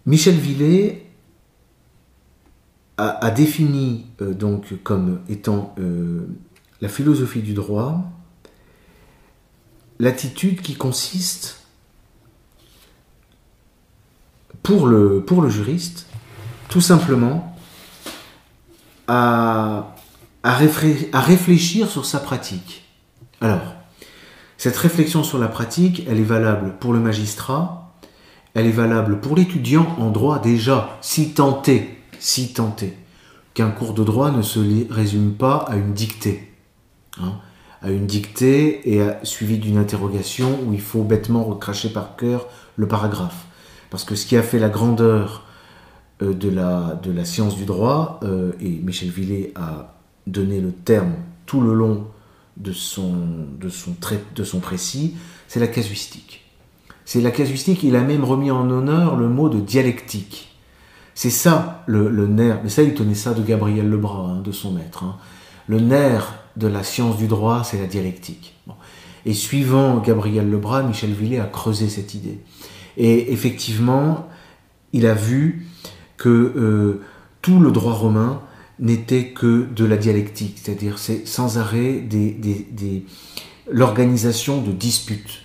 Michel 0.06 0.35
Villet 0.35 1.06
a, 2.99 3.30
défini 3.30 4.06
euh, 4.21 4.32
donc 4.32 4.75
comme 4.85 5.21
étant 5.28 5.75
euh, 5.78 6.26
la 6.80 6.88
philosophie 6.88 7.42
du 7.42 7.52
droit 7.52 8.04
l'attitude 9.99 10.61
qui 10.62 10.75
consiste 10.75 11.61
pour 14.62 14.87
le, 14.87 15.25
juriste, 15.49 16.06
tout 16.68 16.80
simplement, 16.80 17.56
à 19.06 19.94
réfléchir 20.42 21.88
sur 21.88 22.04
sa 22.04 22.18
pratique. 22.18 22.85
Alors, 23.40 23.75
cette 24.56 24.76
réflexion 24.76 25.25
sur 25.25 25.38
la 25.38 25.49
pratique, 25.49 26.04
elle 26.09 26.18
est 26.18 26.25
valable 26.25 26.75
pour 26.78 26.92
le 26.92 27.00
magistrat, 27.00 27.81
elle 28.54 28.66
est 28.66 28.71
valable 28.71 29.21
pour 29.21 29.37
l'étudiant 29.37 29.94
en 29.99 30.11
droit 30.11 30.38
déjà, 30.38 30.99
si 31.00 31.32
tenté, 31.32 31.99
si 32.18 32.52
tenté, 32.52 32.97
qu'un 33.54 33.71
cours 33.71 33.94
de 33.94 34.04
droit 34.04 34.30
ne 34.30 34.42
se 34.42 34.61
résume 34.90 35.32
pas 35.32 35.56
à 35.68 35.76
une 35.76 35.94
dictée. 35.94 36.52
Hein, 37.21 37.35
à 37.82 37.90
une 37.90 38.06
dictée 38.06 38.94
et 38.94 39.02
suivie 39.25 39.59
d'une 39.59 39.76
interrogation 39.76 40.59
où 40.64 40.73
il 40.73 40.80
faut 40.80 41.02
bêtement 41.02 41.42
recracher 41.42 41.88
par 41.88 42.16
cœur 42.16 42.47
le 42.76 42.87
paragraphe. 42.87 43.47
Parce 43.90 44.04
que 44.04 44.14
ce 44.14 44.25
qui 44.25 44.37
a 44.37 44.42
fait 44.42 44.59
la 44.59 44.68
grandeur 44.68 45.44
euh, 46.23 46.32
de 46.32 46.49
la, 46.49 47.25
science 47.25 47.56
du 47.56 47.64
droit, 47.64 48.21
euh, 48.23 48.52
et 48.61 48.68
Michel 48.68 49.11
Villet 49.11 49.52
a 49.56 49.97
donné 50.26 50.61
le 50.61 50.73
terme 50.73 51.14
tout 51.44 51.61
le 51.61 51.75
long 51.75 52.06
de 52.56 52.73
son 52.73 54.61
précis, 54.61 55.16
c'est 55.49 55.61
la 55.61 55.66
casuistique. 55.66 56.44
C'est 57.04 57.21
la 57.21 57.30
casuistique, 57.30 57.82
il 57.82 57.97
a 57.97 58.02
même 58.02 58.25
remis 58.25 58.50
en 58.50 58.68
honneur 58.71 59.16
le 59.16 59.28
mot 59.28 59.49
de 59.49 59.61
dialectique. 59.61 60.56
C'est 61.14 61.30
ça 61.30 61.82
le, 61.87 62.26
nerf, 62.26 62.61
mais 62.62 62.71
ça 62.71 62.82
il 62.82 62.94
tenait 62.94 63.14
ça 63.14 63.35
de 63.35 63.42
Gabriel 63.42 63.88
Lebras, 63.88 64.30
hein, 64.30 64.40
de 64.40 64.52
son 64.52 64.73
maître. 64.73 65.04
Hein. 65.04 65.16
Le 65.66 65.80
nerf 65.80 66.35
de 66.56 66.66
la 66.66 66.82
science 66.82 67.16
du 67.16 67.26
droit, 67.26 67.64
c'est 67.64 67.78
la 67.78 67.87
dialectique. 67.87 68.54
Et 69.26 69.35
suivant 69.35 69.99
Gabriel 69.99 70.50
Lebras, 70.50 70.82
Michel 70.82 71.12
Villet 71.12 71.38
a 71.38 71.44
creusé 71.44 71.88
cette 71.88 72.14
idée. 72.14 72.38
Et 72.97 73.32
effectivement, 73.32 74.28
il 74.92 75.06
a 75.06 75.14
vu 75.14 75.66
que 76.16 76.28
euh, 76.28 77.00
tout 77.40 77.61
le 77.61 77.73
droit 77.73 77.92
romain 77.92 78.40
n'était 78.78 79.28
que 79.28 79.66
de 79.75 79.85
la 79.85 79.97
dialectique, 79.97 80.59
c'est-à-dire 80.62 80.99
c'est 80.99 81.26
sans 81.26 81.59
arrêt 81.59 82.04
l'organisation 83.71 84.61
de 84.61 84.73
disputes, 84.73 85.41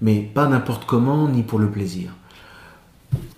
mais 0.00 0.20
pas 0.20 0.46
n'importe 0.46 0.84
comment 0.86 1.28
ni 1.28 1.42
pour 1.42 1.58
le 1.58 1.70
plaisir. 1.70 2.12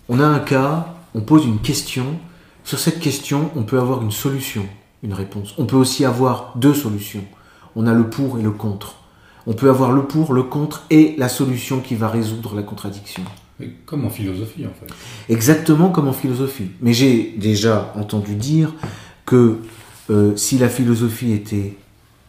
On 0.09 0.21
a 0.21 0.27
un 0.27 0.39
cas, 0.39 0.95
on 1.15 1.21
pose 1.21 1.47
une 1.47 1.61
question, 1.61 2.07
sur 2.65 2.79
cette 2.79 3.01
question 3.01 3.51
on 3.57 3.63
peut 3.63 3.79
avoir 3.79 4.03
une 4.03 4.11
solution, 4.11 4.65
une 5.03 5.15
réponse. 5.15 5.55
On 5.59 5.67
peut 5.67 5.77
aussi 5.77 6.05
avoir 6.05 6.53
deux 6.57 6.75
solutions. 6.75 7.25
On 7.75 7.87
a 7.87 7.95
le 7.95 8.09
pour 8.09 8.39
et 8.39 8.43
le 8.43 8.51
contre. 8.51 8.97
On 9.47 9.55
peut 9.55 9.69
avoir 9.69 9.93
le 9.93 10.05
pour, 10.05 10.35
le 10.35 10.45
contre 10.45 10.85
et 10.91 11.15
la 11.19 11.29
solution 11.29 11.81
qui 11.81 11.95
va 11.95 12.09
résoudre 12.09 12.55
la 12.55 12.63
contradiction. 12.63 13.23
Comme 13.87 14.05
en 14.05 14.11
philosophie, 14.11 14.67
en 14.67 14.71
fait. 14.71 14.93
Exactement 15.33 15.91
comme 15.91 16.09
en 16.09 16.13
philosophie. 16.13 16.71
Mais 16.81 16.93
j'ai 16.93 17.35
déjà 17.37 17.93
entendu 17.97 18.35
dire 18.35 18.73
que 19.25 19.59
euh, 20.11 20.37
si 20.37 20.59
la 20.59 20.69
philosophie 20.69 21.33
était 21.33 21.77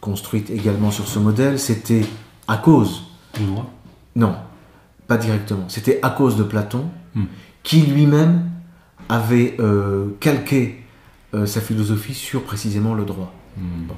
construite 0.00 0.50
également 0.50 0.90
sur 0.90 1.08
ce 1.08 1.18
modèle, 1.18 1.58
c'était 1.58 2.04
à 2.46 2.56
cause. 2.56 3.02
Du 3.34 3.44
droit 3.46 3.70
Non, 4.16 4.36
pas 5.06 5.16
directement. 5.16 5.64
C'était 5.68 5.98
à 6.02 6.10
cause 6.10 6.36
de 6.36 6.42
Platon, 6.42 6.86
hmm. 7.14 7.24
qui 7.62 7.82
lui-même 7.82 8.44
avait 9.08 9.56
euh, 9.60 10.08
calqué 10.20 10.82
euh, 11.34 11.46
sa 11.46 11.60
philosophie 11.60 12.14
sur 12.14 12.42
précisément 12.42 12.94
le 12.94 13.04
droit. 13.04 13.32
Hmm. 13.56 13.88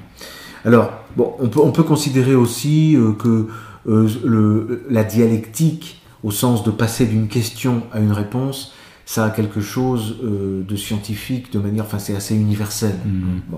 Alors, 0.65 0.91
bon, 1.17 1.35
on, 1.39 1.49
peut, 1.49 1.61
on 1.61 1.71
peut 1.71 1.85
considérer 1.85 2.35
aussi 2.35 2.97
que 3.21 3.49
le, 3.87 4.85
la 4.91 5.05
dialectique 5.05 6.03
au 6.25 6.33
sens 6.33 6.65
de 6.65 6.73
passer 6.73 7.07
d'une 7.07 7.29
question 7.29 7.85
à 7.93 8.01
une 8.01 8.11
réponse, 8.11 8.73
ça 9.05 9.25
a 9.25 9.31
quelque 9.31 9.61
chose 9.61 10.17
euh, 10.25 10.65
de 10.65 10.77
scientifique, 10.77 11.53
de 11.53 11.61
manière, 11.61 11.85
enfin 11.85 12.01
c'est 12.01 12.17
assez 12.17 12.35
universel, 12.35 12.95
mm-hmm. 13.07 13.57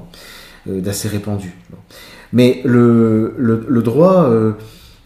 euh, 0.69 0.81
d'assez 0.83 1.09
répandu. 1.09 1.55
Mais 2.35 2.61
le, 2.67 3.35
le, 3.39 3.83
droit, 3.83 4.31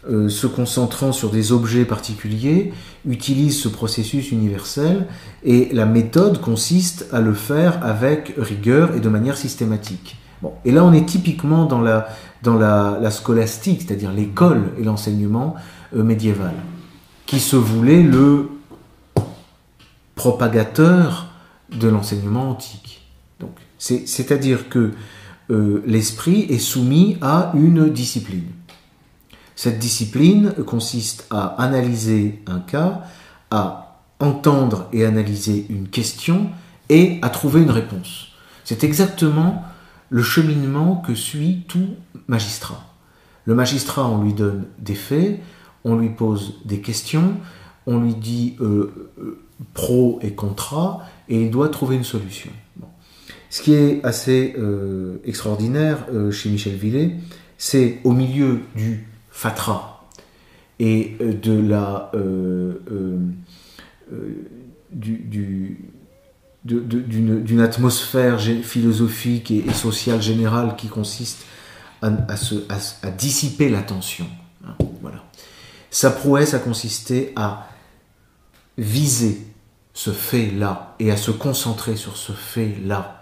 euh, 0.09 0.29
se 0.29 0.47
concentrant 0.47 1.11
sur 1.11 1.29
des 1.29 1.51
objets 1.51 1.85
particuliers, 1.85 2.73
utilise 3.07 3.59
ce 3.59 3.69
processus 3.69 4.31
universel 4.31 5.07
et 5.43 5.69
la 5.73 5.85
méthode 5.85 6.41
consiste 6.41 7.07
à 7.11 7.21
le 7.21 7.33
faire 7.33 7.85
avec 7.85 8.33
rigueur 8.37 8.95
et 8.95 8.99
de 8.99 9.09
manière 9.09 9.37
systématique. 9.37 10.17
Et 10.65 10.71
là, 10.71 10.83
on 10.83 10.91
est 10.91 11.05
typiquement 11.05 11.65
dans 11.65 11.79
la, 11.79 12.07
dans 12.41 12.55
la, 12.55 12.99
la 13.01 13.11
scolastique, 13.11 13.83
c'est-à-dire 13.87 14.11
l'école 14.11 14.71
et 14.77 14.83
l'enseignement 14.83 15.55
médiéval 15.93 16.53
qui 17.25 17.39
se 17.39 17.55
voulait 17.55 18.03
le 18.03 18.49
propagateur 20.15 21.29
de 21.71 21.87
l'enseignement 21.87 22.49
antique. 22.49 23.01
Donc, 23.39 23.55
c'est-à-dire 23.77 24.69
que 24.69 24.91
euh, 25.49 25.83
l'esprit 25.85 26.41
est 26.49 26.59
soumis 26.59 27.17
à 27.21 27.51
une 27.55 27.89
discipline. 27.89 28.45
Cette 29.55 29.79
discipline 29.79 30.53
consiste 30.65 31.25
à 31.29 31.61
analyser 31.61 32.41
un 32.47 32.59
cas, 32.59 33.03
à 33.51 33.99
entendre 34.19 34.87
et 34.93 35.05
analyser 35.05 35.65
une 35.69 35.87
question 35.89 36.49
et 36.89 37.19
à 37.21 37.29
trouver 37.29 37.61
une 37.61 37.69
réponse. 37.69 38.29
C'est 38.63 38.83
exactement 38.83 39.63
le 40.09 40.23
cheminement 40.23 40.97
que 40.97 41.15
suit 41.15 41.65
tout 41.67 41.89
magistrat. 42.27 42.83
Le 43.45 43.55
magistrat, 43.55 44.07
on 44.07 44.23
lui 44.23 44.33
donne 44.33 44.65
des 44.79 44.95
faits, 44.95 45.39
on 45.83 45.95
lui 45.95 46.09
pose 46.09 46.59
des 46.65 46.79
questions, 46.79 47.35
on 47.85 47.99
lui 47.99 48.15
dit 48.15 48.55
euh, 48.61 49.11
euh, 49.19 49.43
pro 49.73 50.19
et 50.21 50.33
contra, 50.33 51.01
et 51.27 51.41
il 51.41 51.51
doit 51.51 51.69
trouver 51.69 51.95
une 51.95 52.03
solution. 52.03 52.51
Ce 53.53 53.61
qui 53.61 53.75
est 53.75 54.03
assez 54.03 54.55
euh, 54.57 55.17
extraordinaire 55.25 56.07
euh, 56.11 56.31
chez 56.31 56.49
Michel 56.49 56.73
Villet, 56.73 57.17
c'est 57.59 57.99
au 58.03 58.11
milieu 58.11 58.61
du 58.75 59.07
fatras 59.33 59.99
et 60.79 61.17
euh, 61.19 61.33
de 61.33 61.59
la 61.59 62.09
euh, 62.15 62.79
euh, 62.91 63.17
d'une 64.93 65.77
atmosphère 67.59 68.39
philosophique 68.39 69.51
et, 69.51 69.69
sociale 69.73 70.21
générale 70.21 70.75
qui 70.77 70.87
consiste 70.87 71.45
à, 72.01 72.37
se- 72.37 72.63
dissiper 73.17 73.69
l'attention. 73.69 74.25
hein, 74.65 74.75
voilà. 75.01 75.23
Sa 75.89 76.11
prouesse 76.11 76.53
a 76.53 76.59
consisté 76.59 77.33
à 77.35 77.69
viser 78.77 79.41
ce 79.93 80.11
fait-là 80.11 80.95
et 80.99 81.11
à 81.11 81.17
se 81.17 81.31
concentrer 81.31 81.95
sur 81.95 82.17
ce 82.17 82.31
fait-là 82.31 83.21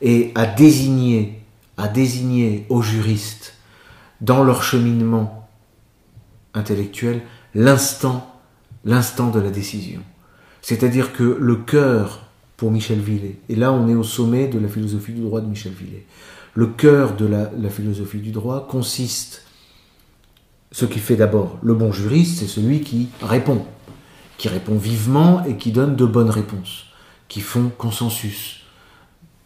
et 0.00 0.32
à 0.34 0.46
désigner, 0.46 1.40
à 1.76 1.88
désigner 1.88 2.66
aux 2.68 2.82
juristes 2.82 3.54
dans 4.20 4.44
leur 4.44 4.62
cheminement 4.62 5.45
intellectuel 6.56 7.22
l'instant, 7.54 8.40
l'instant 8.84 9.30
de 9.30 9.40
la 9.40 9.50
décision. 9.50 10.00
C'est-à-dire 10.62 11.12
que 11.12 11.36
le 11.40 11.56
cœur 11.56 12.24
pour 12.56 12.72
Michel 12.72 12.98
Villet, 12.98 13.38
et 13.48 13.54
là 13.54 13.72
on 13.72 13.88
est 13.88 13.94
au 13.94 14.02
sommet 14.02 14.48
de 14.48 14.58
la 14.58 14.68
philosophie 14.68 15.12
du 15.12 15.20
droit 15.20 15.40
de 15.40 15.46
Michel 15.46 15.72
Villet, 15.72 16.06
le 16.54 16.66
cœur 16.66 17.14
de 17.14 17.26
la, 17.26 17.50
la 17.56 17.70
philosophie 17.70 18.18
du 18.18 18.32
droit 18.32 18.66
consiste, 18.66 19.44
ce 20.72 20.86
qui 20.86 20.98
fait 20.98 21.16
d'abord 21.16 21.58
le 21.62 21.74
bon 21.74 21.92
juriste, 21.92 22.40
c'est 22.40 22.46
celui 22.46 22.80
qui 22.80 23.08
répond, 23.22 23.64
qui 24.38 24.48
répond 24.48 24.76
vivement 24.76 25.44
et 25.44 25.56
qui 25.56 25.70
donne 25.70 25.96
de 25.96 26.04
bonnes 26.04 26.30
réponses, 26.30 26.86
qui 27.28 27.40
font 27.40 27.70
consensus, 27.76 28.62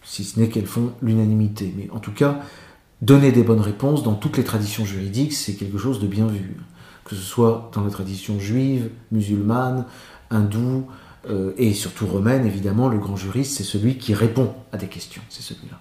si 0.03 0.25
ce 0.25 0.39
n'est 0.41 0.49
qu'elles 0.49 0.67
font 0.67 0.93
l'unanimité. 1.03 1.75
Mais 1.77 1.89
en 1.91 1.99
tout 1.99 2.13
cas, 2.13 2.41
donner 3.03 3.33
des 3.33 3.43
bonnes 3.43 3.61
réponses 3.61 4.03
dans 4.03 4.15
toutes 4.15 4.37
les 4.37 4.45
traditions 4.45 4.85
juridiques, 4.85 5.33
c'est 5.33 5.55
quelque 5.55 5.79
chose 5.79 6.01
de 6.01 6.07
bien 6.07 6.27
vu. 6.27 6.57
Que 7.11 7.17
ce 7.17 7.23
soit 7.23 7.73
dans 7.75 7.83
la 7.83 7.91
tradition 7.91 8.39
juive, 8.39 8.89
musulmane, 9.11 9.85
hindoue, 10.31 10.87
euh, 11.29 11.53
et 11.57 11.75
surtout 11.75 12.07
romaine, 12.07 12.47
évidemment, 12.47 12.89
le 12.89 12.99
grand 12.99 13.17
juriste, 13.17 13.57
c'est 13.57 13.65
celui 13.65 13.99
qui 13.99 14.15
répond 14.15 14.55
à 14.71 14.77
des 14.77 14.87
questions, 14.87 15.21
c'est 15.29 15.43
celui-là. 15.43 15.81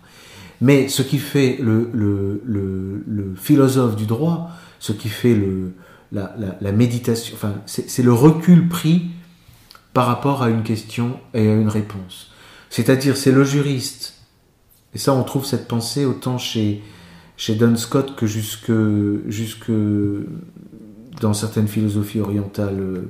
Mais 0.60 0.88
ce 0.88 1.04
qui 1.04 1.20
fait 1.20 1.58
le, 1.62 1.92
le, 1.94 2.42
le, 2.44 3.36
philosophe 3.36 3.96
du 3.96 4.08
droit, 4.08 4.50
ce 4.80 4.92
qui 4.92 5.08
fait 5.08 5.36
le, 5.36 5.74
la, 6.12 6.34
la, 6.40 6.58
la 6.60 6.72
méditation, 6.72 7.36
enfin, 7.36 7.54
c'est 7.68 8.02
le 8.02 8.12
recul 8.12 8.68
pris 8.68 9.12
par 9.94 10.08
rapport 10.08 10.42
à 10.42 10.50
une 10.50 10.64
question 10.64 11.20
et 11.36 11.48
à 11.48 11.54
une 11.54 11.70
réponse. 11.70 12.32
C'est-à-dire, 12.72 13.18
c'est 13.18 13.32
le 13.32 13.44
juriste. 13.44 14.16
Et 14.96 14.98
ça, 14.98 15.14
on 15.14 15.24
trouve 15.24 15.46
cette 15.46 15.68
pensée 15.68 16.06
autant 16.06 16.40
chez, 16.40 16.82
chez 17.38 17.54
Duns 17.54 17.78
Scott 17.78 18.16
que 18.16 18.26
jusque, 18.26 18.72
jusque 19.28 19.72
dans 21.20 21.34
certaines 21.34 21.68
philosophies 21.68 22.20
orientales 22.20 22.80
euh, 22.80 23.10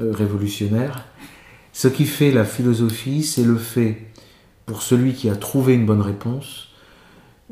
euh, 0.00 0.12
révolutionnaires. 0.12 1.04
Ce 1.72 1.88
qui 1.88 2.04
fait 2.06 2.30
la 2.30 2.44
philosophie, 2.44 3.22
c'est 3.22 3.44
le 3.44 3.56
fait, 3.56 4.06
pour 4.66 4.82
celui 4.82 5.14
qui 5.14 5.28
a 5.28 5.36
trouvé 5.36 5.74
une 5.74 5.86
bonne 5.86 6.00
réponse, 6.00 6.68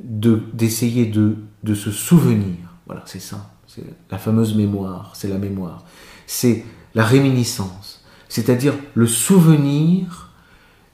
de- 0.03 0.43
d'essayer 0.53 1.07
de, 1.07 1.37
de 1.65 1.75
se 1.75 1.91
souvenir. 1.91 2.57
Voilà, 2.87 3.03
c'est 3.07 3.21
ça. 3.21 3.51
C'est 3.67 3.85
la 4.11 4.19
fameuse 4.19 4.55
mémoire, 4.55 5.13
c'est 5.15 5.29
la 5.29 5.39
mémoire. 5.39 5.85
C'est 6.27 6.65
la 6.95 7.05
réminiscence, 7.05 8.05
c'est-à-dire 8.29 8.75
le 8.95 9.07
souvenir 9.07 10.31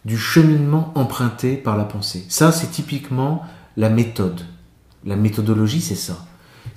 du 0.05 0.17
cheminement 0.17 0.93
emprunté 0.95 1.57
par 1.57 1.77
la 1.77 1.85
pensée. 1.85 2.25
Ça, 2.29 2.53
c'est 2.53 2.71
typiquement 2.71 3.45
la 3.77 3.91
méthode. 3.91 4.41
La 5.05 5.17
méthodologie, 5.17 5.81
c'est 5.81 5.95
ça. 5.97 6.25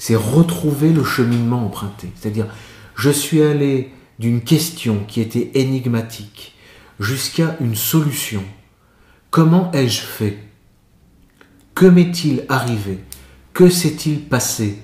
C'est 0.02 0.16
retrouver 0.16 0.94
le 0.94 1.04
cheminement 1.04 1.64
emprunté. 1.64 2.10
C'est-à-dire, 2.16 2.48
je 2.96 3.12
suis 3.12 3.44
allé 3.44 3.92
d'une 4.18 4.42
question 4.42 5.04
qui 5.08 5.22
était 5.22 5.52
énigmatique 5.54 6.56
jusqu'à 7.00 7.56
une 7.62 7.76
solution. 7.76 8.42
Comment 9.30 9.72
ai-je 9.74 10.02
fait? 10.02 10.40
Que 11.76 11.86
m'est-il 11.86 12.46
arrivé? 12.50 12.98
Que 13.54 13.70
s'est-il 13.70 14.22
passé? 14.22 14.80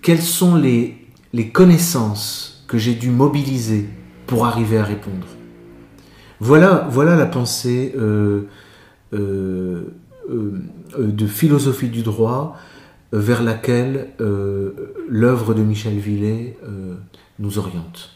Quelles 0.00 0.22
sont 0.22 0.54
les, 0.54 0.96
connaissances 1.52 2.64
que 2.68 2.78
j'ai 2.78 2.94
dû 2.94 3.10
mobiliser 3.10 3.86
pour 4.26 4.46
arriver 4.46 4.78
à 4.78 4.84
répondre? 4.84 5.26
Voilà, 6.40 6.88
voilà 6.90 7.16
la 7.16 7.26
pensée 7.26 7.92
euh, 7.98 8.48
euh, 9.12 9.94
euh, 10.30 10.62
de 10.96 11.26
philosophie 11.26 11.90
du 11.90 12.00
droit 12.00 12.56
vers 13.12 13.42
laquelle 13.42 14.08
euh, 14.20 14.70
l'œuvre 15.08 15.54
de 15.54 15.62
Michel 15.62 15.98
Villet 15.98 16.56
euh, 16.64 16.94
nous 17.38 17.58
oriente. 17.58 18.10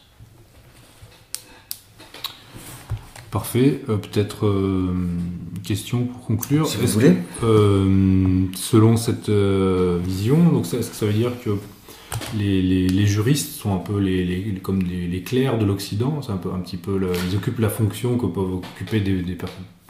Parfait. 3.31 3.81
Euh, 3.89 3.97
Peut-être 3.97 4.45
une 4.45 5.59
question 5.63 6.05
pour 6.05 6.25
conclure. 6.25 6.67
Si 6.67 6.77
vous 6.77 6.87
voulez. 6.87 7.13
que, 7.41 7.45
selon 8.55 8.97
cette 8.97 9.29
vision, 9.29 10.51
donc 10.51 10.65
est-ce 10.73 10.89
que 10.91 10.95
ça 10.95 11.05
veut 11.05 11.13
dire 11.13 11.31
que 11.43 11.51
les, 12.37 12.61
les- 12.61 12.87
les 12.87 13.07
juristes 13.07 13.53
sont 13.53 13.73
un 13.73 13.79
peu 13.79 13.97
les, 13.97 14.23
les- 14.23 14.53
comme 14.61 14.83
les, 14.83 15.23
clercs 15.23 15.57
de 15.57 15.65
l'Occident? 15.65 16.21
C'est 16.21 16.31
un 16.31 16.37
peu 16.37 16.51
un 16.53 16.59
petit 16.59 16.77
peu 16.77 16.97
le- 16.99 17.11
ils 17.31 17.35
occupent 17.35 17.59
la 17.59 17.69
fonction 17.69 18.17
que 18.19 18.27
peuvent 18.27 18.53
occuper 18.55 18.99
des, 18.99 19.23
des, 19.23 19.33
per- 19.33 19.47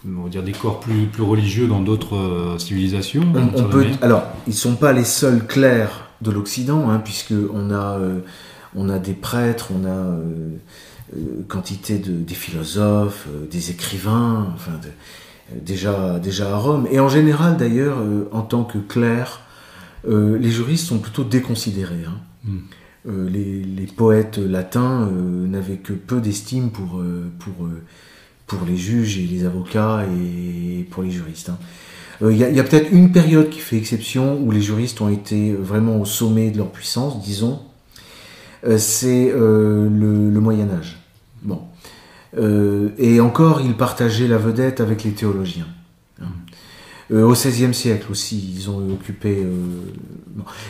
on 0.07 0.23
va 0.23 0.29
dire 0.29 0.43
des 0.43 0.51
corps 0.51 0.79
plus, 0.79 1.05
plus 1.05 1.23
religieux 1.23 1.67
dans 1.67 1.81
d'autres 1.81 2.15
euh, 2.17 2.57
civilisations. 2.57 3.23
On, 3.35 3.59
on 3.59 3.63
peut, 3.69 3.85
alors, 4.01 4.23
ils 4.47 4.53
sont 4.53 4.75
pas 4.75 4.91
les 4.93 5.05
seuls 5.05 5.45
clercs 5.45 6.09
de 6.21 6.31
l'Occident, 6.31 6.89
hein, 6.89 6.99
puisque 7.03 7.33
on 7.53 7.71
a, 7.71 7.97
euh, 7.99 8.19
on 8.75 8.89
a 8.89 8.99
des 8.99 9.13
prêtres, 9.13 9.69
on 9.73 9.85
a 9.85 9.89
euh, 9.89 10.49
euh, 11.15 11.19
quantité 11.47 11.99
de 11.99 12.11
des 12.13 12.33
philosophes, 12.33 13.27
des 13.51 13.71
écrivains, 13.71 14.47
enfin, 14.55 14.73
de- 14.81 15.57
déjà, 15.59 16.19
déjà 16.19 16.51
à 16.53 16.57
Rome. 16.57 16.87
Et 16.91 16.99
en 16.99 17.09
général, 17.09 17.57
d'ailleurs, 17.57 17.97
en 18.31 18.41
tant 18.41 18.63
que 18.63 18.77
clercs, 18.77 19.41
les 20.07 20.51
juristes 20.51 20.87
sont 20.87 20.99
plutôt 20.99 21.23
déconsidérés. 21.23 22.05
hein. 22.07 22.17
Mm. 22.45 22.57
Euh, 23.05 23.29
les, 23.29 23.61
les 23.63 23.85
poètes 23.85 24.37
latins 24.37 25.09
n'avaient 25.11 25.75
que 25.77 25.91
peu 25.93 26.21
d'estime 26.21 26.71
pour, 26.71 27.01
pour, 27.39 27.67
pour 28.53 28.67
les 28.67 28.77
juges 28.77 29.17
et 29.17 29.23
les 29.23 29.45
avocats 29.45 30.05
et 30.05 30.83
pour 30.89 31.03
les 31.03 31.11
juristes. 31.11 31.49
hein. 31.49 31.57
Euh, 32.21 32.31
Il 32.31 32.37
y 32.37 32.59
a, 32.59 32.63
peut-être 32.63 32.91
une 32.91 33.11
période 33.11 33.49
qui 33.49 33.59
fait 33.59 33.77
exception 33.77 34.39
où 34.41 34.51
les 34.51 34.61
juristes 34.61 35.01
ont 35.01 35.09
été 35.09 35.53
vraiment 35.53 35.99
au 35.99 36.05
sommet 36.05 36.51
de 36.51 36.57
leur 36.57 36.69
puissance, 36.71 37.23
disons. 37.23 37.59
Euh, 38.65 38.77
c'est 38.77 39.31
euh, 39.31 39.89
le, 39.89 40.39
Moyen 40.39 40.69
Âge. 40.69 40.99
Bon. 41.41 41.61
Et 42.97 43.19
encore, 43.19 43.61
ils 43.61 43.75
partageaient 43.75 44.27
la 44.27 44.39
vedette 44.39 44.81
avec 44.81 45.03
les 45.03 45.11
théologiens. 45.11 45.67
hein. 46.21 46.25
Au 47.13 47.33
XVIe 47.33 47.73
siècle 47.75 48.07
aussi, 48.09 48.55
ils 48.55 48.69
ont 48.71 48.77
occupé. 48.91 49.45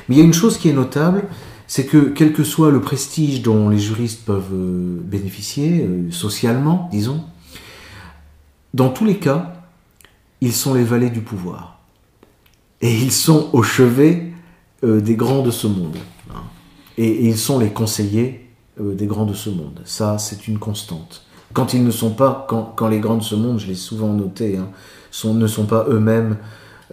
Mais 0.09 0.15
il 0.15 0.17
y 0.17 0.21
a 0.21 0.25
une 0.25 0.33
chose 0.33 0.57
qui 0.57 0.67
est 0.67 0.73
notable, 0.73 1.23
c'est 1.67 1.85
que 1.85 2.09
quel 2.09 2.33
que 2.33 2.43
soit 2.43 2.69
le 2.69 2.81
prestige 2.81 3.41
dont 3.43 3.69
les 3.69 3.79
juristes 3.79 4.25
peuvent 4.25 4.51
bénéficier, 4.51 5.87
socialement, 6.11 6.89
disons, 6.91 7.23
dans 8.73 8.89
tous 8.89 9.05
les 9.05 9.17
cas, 9.17 9.53
ils 10.41 10.53
sont 10.53 10.73
les 10.73 10.83
valets 10.83 11.09
du 11.09 11.21
pouvoir. 11.21 11.79
Et 12.81 12.93
ils 12.93 13.11
sont 13.11 13.49
au 13.53 13.63
chevet 13.63 14.33
euh, 14.83 14.99
des 14.99 15.15
grands 15.15 15.41
de 15.41 15.51
ce 15.51 15.67
monde. 15.67 15.97
hein. 16.31 16.41
Et, 16.97 17.27
ils 17.27 17.37
sont 17.37 17.59
les 17.59 17.69
conseillers 17.69 18.49
euh, 18.81 18.93
des 18.93 19.05
grands 19.05 19.25
de 19.25 19.33
ce 19.33 19.49
monde. 19.49 19.79
Ça, 19.85 20.17
c'est 20.17 20.47
une 20.47 20.59
constante. 20.59 21.25
Quand 21.53 21.73
ils 21.73 21.83
ne 21.83 21.91
sont 21.91 22.11
pas, 22.11 22.47
quand, 22.49 22.87
les 22.87 22.99
grands 22.99 23.17
de 23.17 23.23
ce 23.23 23.35
monde, 23.35 23.59
je 23.59 23.67
l'ai 23.67 23.75
souvent 23.75 24.11
noté, 24.11 24.57
hein, 24.57 24.69
ne 25.23 25.47
sont 25.47 25.65
pas 25.65 25.85
eux-mêmes 25.87 26.37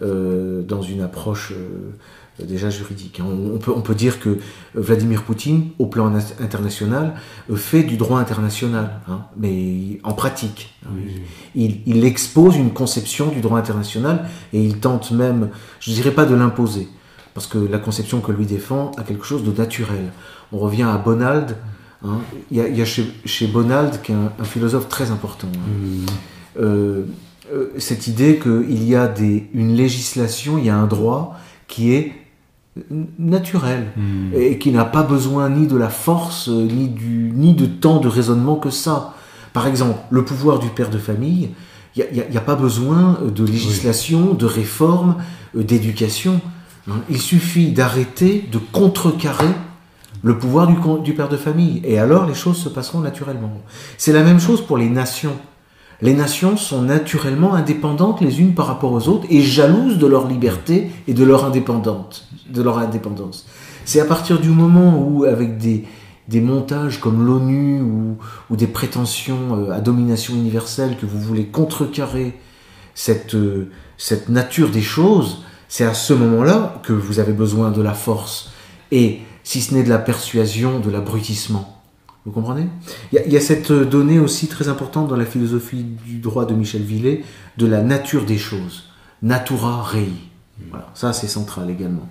euh, 0.01 0.61
dans 0.61 0.83
une 0.83 1.01
approche 1.01 1.53
déjà 2.39 2.69
juridique. 2.69 3.19
hein. 3.19 3.25
On, 3.53 3.57
peut, 3.57 3.71
on 3.75 3.81
peut 3.81 3.93
dire 3.95 4.19
que 4.19 4.39
Vladimir 4.73 5.23
Poutine, 5.23 5.69
au 5.79 5.85
plan 5.85 6.09
na- 6.09 6.19
international, 6.39 7.13
euh, 7.49 7.55
fait 7.55 7.83
du 7.83 7.97
droit 7.97 8.19
international, 8.19 8.99
hein, 9.07 9.21
mais 9.37 9.99
en 10.03 10.13
pratique. 10.13 10.73
hein. 10.85 10.89
Oui. 10.95 11.21
Il, 11.55 11.81
il 11.85 12.05
expose 12.05 12.55
une 12.55 12.71
conception 12.71 13.27
du 13.27 13.41
droit 13.41 13.59
international 13.59 14.25
et 14.53 14.63
il 14.63 14.77
tente 14.79 15.11
même, 15.11 15.49
je 15.79 15.91
dirais 15.91 16.11
pas 16.11 16.25
de 16.25 16.33
l'imposer, 16.33 16.87
parce 17.33 17.47
que 17.47 17.57
la 17.59 17.77
conception 17.77 18.21
que 18.21 18.31
lui 18.31 18.45
défend 18.45 18.91
a 18.97 19.03
quelque 19.03 19.25
chose 19.25 19.43
de 19.43 19.51
naturel. 19.51 20.11
On 20.51 20.57
revient 20.57 20.83
à 20.83 20.97
Bonald. 20.97 21.55
hein. 22.03 22.19
Il 22.49 22.57
y 22.57 22.61
a, 22.61 22.67
il 22.67 22.77
y 22.77 22.81
a 22.81 22.85
chez, 22.85 23.05
chez 23.25 23.47
Bonald, 23.47 24.01
qui 24.01 24.11
est 24.13 24.15
un, 24.15 24.31
un 24.39 24.43
philosophe 24.45 24.89
très 24.89 25.11
important, 25.11 25.47
hein, 25.55 25.59
Euh, 26.59 26.63
euh, 26.63 27.03
euh, 27.53 27.67
cette 27.77 28.07
idée 28.07 28.39
qu'il 28.39 28.83
y 28.83 28.95
a 28.95 29.07
des, 29.07 29.49
une 29.53 29.73
législation, 29.75 30.57
il 30.57 30.65
y 30.65 30.69
a 30.69 30.75
un 30.77 30.87
droit 30.87 31.37
qui 31.71 31.93
est 31.93 32.13
naturel 33.17 33.87
hmm. 33.97 34.33
et 34.35 34.59
qui 34.59 34.71
n'a 34.71 34.85
pas 34.85 35.03
besoin 35.03 35.49
ni 35.49 35.65
de 35.67 35.75
la 35.75 35.89
force, 35.89 36.47
ni, 36.47 36.87
du, 36.87 37.31
ni 37.33 37.55
de 37.55 37.65
tant 37.65 37.99
de 37.99 38.07
raisonnement 38.07 38.55
que 38.55 38.69
ça. 38.69 39.15
Par 39.53 39.67
exemple, 39.67 39.99
le 40.11 40.23
pouvoir 40.23 40.59
du 40.59 40.69
père 40.69 40.89
de 40.89 40.97
famille, 40.97 41.49
il 41.95 42.05
n'y 42.13 42.37
a, 42.37 42.41
pas 42.41 42.55
besoin 42.55 43.19
de 43.35 43.43
législation, 43.43 44.33
de 44.33 44.45
réforme, 44.45 45.15
euh, 45.57 45.63
d'éducation. 45.63 46.39
Hein. 46.89 47.01
Il 47.09 47.19
suffit 47.19 47.71
d'arrêter, 47.71 48.47
de 48.49 48.59
contrecarrer 48.59 49.53
le 50.23 50.37
pouvoir 50.37 50.67
du, 50.67 50.75
du 51.03 51.13
père 51.13 51.27
de 51.27 51.35
famille. 51.35 51.81
Et 51.83 51.99
alors 51.99 52.25
les 52.25 52.33
choses 52.33 52.57
se 52.57 52.69
passeront 52.69 52.99
naturellement. 52.99 53.51
C'est 53.97 54.13
la 54.13 54.23
même 54.23 54.39
chose 54.39 54.61
pour 54.65 54.77
les 54.77 54.87
nations. 54.87 55.35
Les 56.01 56.13
nations 56.13 56.57
sont 56.57 56.81
naturellement 56.81 57.53
indépendantes 57.53 58.21
les 58.21 58.41
unes 58.41 58.55
par 58.55 58.65
rapport 58.65 58.91
aux 58.91 59.07
autres 59.07 59.27
et 59.29 59.41
jalouses 59.41 59.99
de 59.99 60.07
leur 60.07 60.27
liberté 60.27 60.89
et 61.07 61.13
de 61.13 61.23
leur 61.23 61.45
indépendance. 61.45 62.25
C'est 63.85 63.99
à 63.99 64.05
partir 64.05 64.39
du 64.39 64.49
moment 64.49 64.99
où, 64.99 65.25
avec 65.25 65.57
des, 65.57 65.85
des 66.27 66.41
montages 66.41 66.99
comme 66.99 67.25
l'ONU 67.25 67.81
ou, 67.81 68.17
ou, 68.49 68.55
des 68.55 68.67
prétentions 68.67 69.55
euh, 69.57 69.71
à 69.71 69.79
domination 69.79 70.33
universelle 70.33 70.97
que 70.97 71.05
vous 71.05 71.19
voulez 71.19 71.45
contrecarrer 71.45 72.33
cette, 72.95 73.35
euh, 73.35 73.69
cette 73.97 74.29
nature 74.29 74.69
des 74.69 74.81
choses, 74.81 75.43
c'est 75.67 75.85
à 75.85 75.93
ce 75.93 76.13
moment-là 76.13 76.81
que 76.83 76.93
vous 76.93 77.19
avez 77.19 77.33
besoin 77.33 77.71
de 77.71 77.81
la 77.81 77.93
force. 77.93 78.51
Et 78.91 79.19
si 79.43 79.61
ce 79.61 79.73
n'est 79.73 79.83
de 79.83 79.89
la 79.89 79.99
persuasion, 79.99 80.79
de 80.79 80.89
l'abrutissement. 80.89 81.80
Vous 82.25 82.31
comprenez? 82.31 82.67
Il 83.11 83.31
y, 83.31 83.37
a, 83.37 83.41
cette 83.41 83.71
donnée 83.71 84.19
aussi 84.19 84.47
très 84.47 84.67
importante 84.67 85.07
dans 85.07 85.15
la 85.15 85.25
philosophie 85.25 85.83
du 86.05 86.19
droit 86.19 86.45
de 86.45 86.53
Michel 86.53 86.83
Villet 86.83 87.23
de 87.57 87.65
la 87.65 87.81
nature 87.81 88.25
des 88.25 88.37
choses. 88.37 88.83
Natura 89.23 89.81
rei. 89.81 90.09
Voilà, 90.69 90.89
ça 90.93 91.13
c'est 91.13 91.27
central 91.27 91.71
également. 91.71 92.07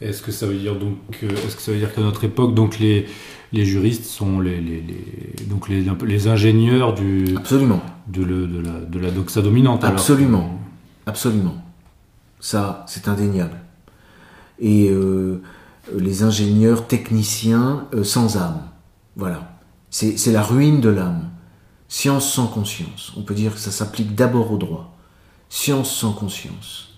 Est-ce 0.00 0.22
que 0.22 0.32
ça 0.32 0.46
veut 0.46 0.56
dire 0.56 0.74
donc, 0.74 0.96
est-ce 1.22 1.54
que 1.54 1.62
ça 1.62 1.70
veut 1.70 1.78
dire 1.78 1.94
qu'à 1.94 2.00
notre 2.00 2.24
époque, 2.24 2.54
donc 2.54 2.80
les, 2.80 3.06
les 3.52 3.64
juristes 3.64 4.04
sont 4.04 4.40
les, 4.40 4.60
les, 4.60 4.84
donc 5.48 5.68
les, 5.68 5.84
les 6.04 6.26
ingénieurs 6.26 6.92
du 6.92 7.36
absolument. 7.36 7.80
de, 8.08 8.24
le, 8.24 8.48
de, 8.48 8.58
la, 8.58 8.80
de 8.80 8.98
la 8.98 9.12
doxa 9.12 9.42
dominante 9.42 9.84
absolument. 9.84 10.58
Absolument. 11.06 11.54
Ça 12.40 12.84
c'est 12.88 13.06
indéniable. 13.06 13.60
Et 14.58 14.90
euh, 14.90 15.40
les 15.96 16.24
ingénieurs 16.24 16.88
techniciens 16.88 17.86
euh, 17.94 18.02
sans 18.02 18.36
âme 18.36 18.60
voilà. 19.16 19.58
C'est 19.90 20.32
la 20.32 20.42
ruine 20.42 20.80
de 20.80 20.88
l'âme. 20.88 21.30
Science 21.88 22.32
sans 22.32 22.46
conscience. 22.46 23.12
On 23.16 23.22
peut 23.22 23.34
dire 23.34 23.52
que 23.52 23.58
ça 23.58 23.70
s'applique 23.70 24.14
d'abord 24.14 24.50
au 24.50 24.56
droit. 24.56 24.96
Science 25.50 25.94
sans 25.94 26.12
conscience. 26.12 26.94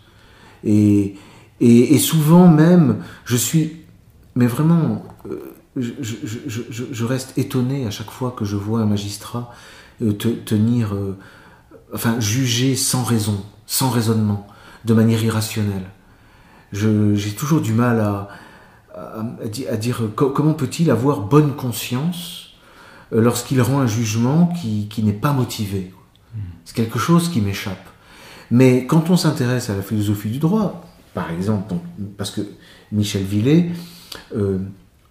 Et 0.62 1.16
et, 1.60 1.98
souvent 1.98 2.48
même, 2.48 3.02
je 3.24 3.36
suis, 3.36 3.84
mais 4.34 4.46
vraiment, 4.46 5.04
euh, 5.30 5.54
je, 5.76 7.04
reste 7.04 7.38
étonné 7.38 7.86
à 7.86 7.90
chaque 7.90 8.10
fois 8.10 8.34
que 8.36 8.44
je 8.44 8.56
vois 8.56 8.80
un 8.80 8.86
magistrat 8.86 9.52
euh, 10.02 10.12
tenir, 10.12 10.94
euh, 10.94 11.16
enfin, 11.94 12.18
juger 12.18 12.74
sans 12.74 13.04
raison, 13.04 13.44
sans 13.66 13.88
raisonnement, 13.88 14.46
de 14.84 14.94
manière 14.94 15.22
irrationnelle. 15.22 15.86
J'ai 16.72 17.30
toujours 17.36 17.60
du 17.60 17.72
mal 17.72 18.00
à, 18.00 18.28
à, 18.94 19.76
dire 19.76 20.02
comment 20.14 20.54
peut-il 20.54 20.90
avoir 20.90 21.20
bonne 21.20 21.54
conscience 21.56 22.54
lorsqu'il 23.10 23.60
rend 23.60 23.80
un 23.80 23.86
jugement 23.86 24.46
qui, 24.46 24.88
qui 24.88 25.02
n'est 25.02 25.12
pas 25.12 25.32
motivé. 25.32 25.92
Hmm. 26.34 26.40
C'est 26.64 26.76
quelque 26.76 26.98
chose 26.98 27.28
qui 27.28 27.40
m'échappe. 27.40 27.88
Mais 28.50 28.86
quand 28.86 29.10
on 29.10 29.16
s'intéresse 29.16 29.70
à 29.70 29.76
la 29.76 29.82
philosophie 29.82 30.30
du 30.30 30.38
droit, 30.38 30.84
par 31.12 31.30
exemple, 31.30 31.74
parce 32.16 32.30
que 32.30 32.42
Michel 32.92 33.22
Villet 33.22 33.70
euh, 34.36 34.58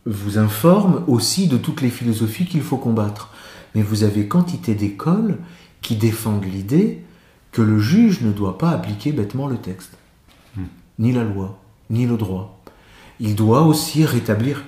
vous 0.06 0.38
informe 0.38 1.04
aussi 1.08 1.48
de 1.48 1.58
toutes 1.58 1.82
les 1.82 1.90
philosophies 1.90 2.46
qu'il 2.46 2.62
faut 2.62 2.78
combattre. 2.78 3.34
Mais 3.74 3.82
vous 3.82 4.04
avez 4.04 4.28
quantité 4.28 4.76
d'écoles 4.76 5.38
qui 5.82 5.96
défendent 5.96 6.46
l'idée 6.46 7.04
que 7.52 7.62
le 7.62 7.80
juge 7.80 8.22
ne 8.22 8.32
doit 8.32 8.58
pas 8.58 8.70
appliquer 8.72 9.12
bêtement 9.12 9.48
le 9.48 9.58
texte, 9.58 9.98
hmm. 10.58 10.64
ni 11.00 11.12
la 11.12 11.24
loi, 11.24 11.60
ni 11.90 12.06
le 12.06 12.18
droit. 12.18 12.63
Il 13.20 13.36
doit 13.36 13.62
aussi 13.62 14.06
rétablir, 14.06 14.64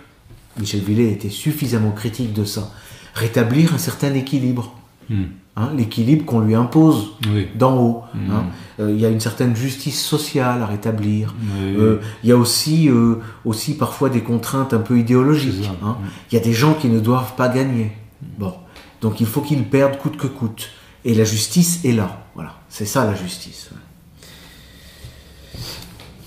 Michel 0.60 0.82
Villet 0.82 1.12
était 1.12 1.30
suffisamment 1.30 1.92
critique 1.92 2.34
de 2.34 2.46
ça, 2.46 2.72
rétablir 3.14 3.74
un 3.74 3.78
certain 3.78 4.14
équilibre. 4.14 4.74
Hmm. 5.10 5.24
Hein, 5.58 5.72
l'équilibre 5.78 6.26
qu'on 6.26 6.42
lui 6.42 6.54
impose 6.54 7.12
d'en 7.56 7.78
haut. 7.78 8.04
Hmm. 8.14 8.32
Hein. 8.32 8.46
Euh, 8.82 8.92
il 8.92 9.00
y 9.00 9.06
a 9.06 9.10
une 9.10 9.22
certaine 9.22 9.56
justice 9.56 10.04
sociale 10.04 10.62
à 10.62 10.66
rétablir. 10.66 11.34
Euh, 11.62 12.02
il 12.24 12.30
y 12.30 12.34
a 12.34 12.38
aussi, 12.38 12.90
euh, 12.90 13.22
aussi 13.46 13.78
parfois 13.78 14.10
des 14.10 14.22
contraintes 14.22 14.74
un 14.74 14.80
peu 14.80 15.00
idéologiques. 15.00 15.70
Hein. 15.82 15.96
Il 16.30 16.36
y 16.36 16.38
a 16.38 16.44
des 16.44 16.52
gens 16.52 16.74
qui 16.74 16.90
ne 16.90 17.00
doivent 17.00 17.36
pas 17.36 17.48
gagner. 17.48 17.94
Bon, 18.38 18.54
donc 19.00 19.22
il 19.22 19.28
faut 19.28 19.40
qu'ils 19.40 19.64
perdent 19.64 19.98
coûte 19.98 20.18
que 20.18 20.28
coûte. 20.28 20.72
Et 21.06 21.14
la 21.14 21.24
justice 21.24 21.86
est 21.86 21.94
là. 21.94 22.26
Voilà, 22.34 22.56
c'est 22.68 22.86
ça 22.86 23.06
la 23.06 23.16
justice. 23.16 23.70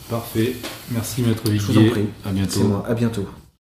Parfait. 0.08 0.56
Merci 0.90 1.22
Maître 1.22 1.42
Viguier. 1.48 1.58
Je 1.58 1.72
vous 1.72 1.86
en 1.86 1.90
prie. 1.90 2.06
À 2.24 2.30
bientôt. 2.30 2.82
À 2.86 2.94
bientôt. 2.94 3.28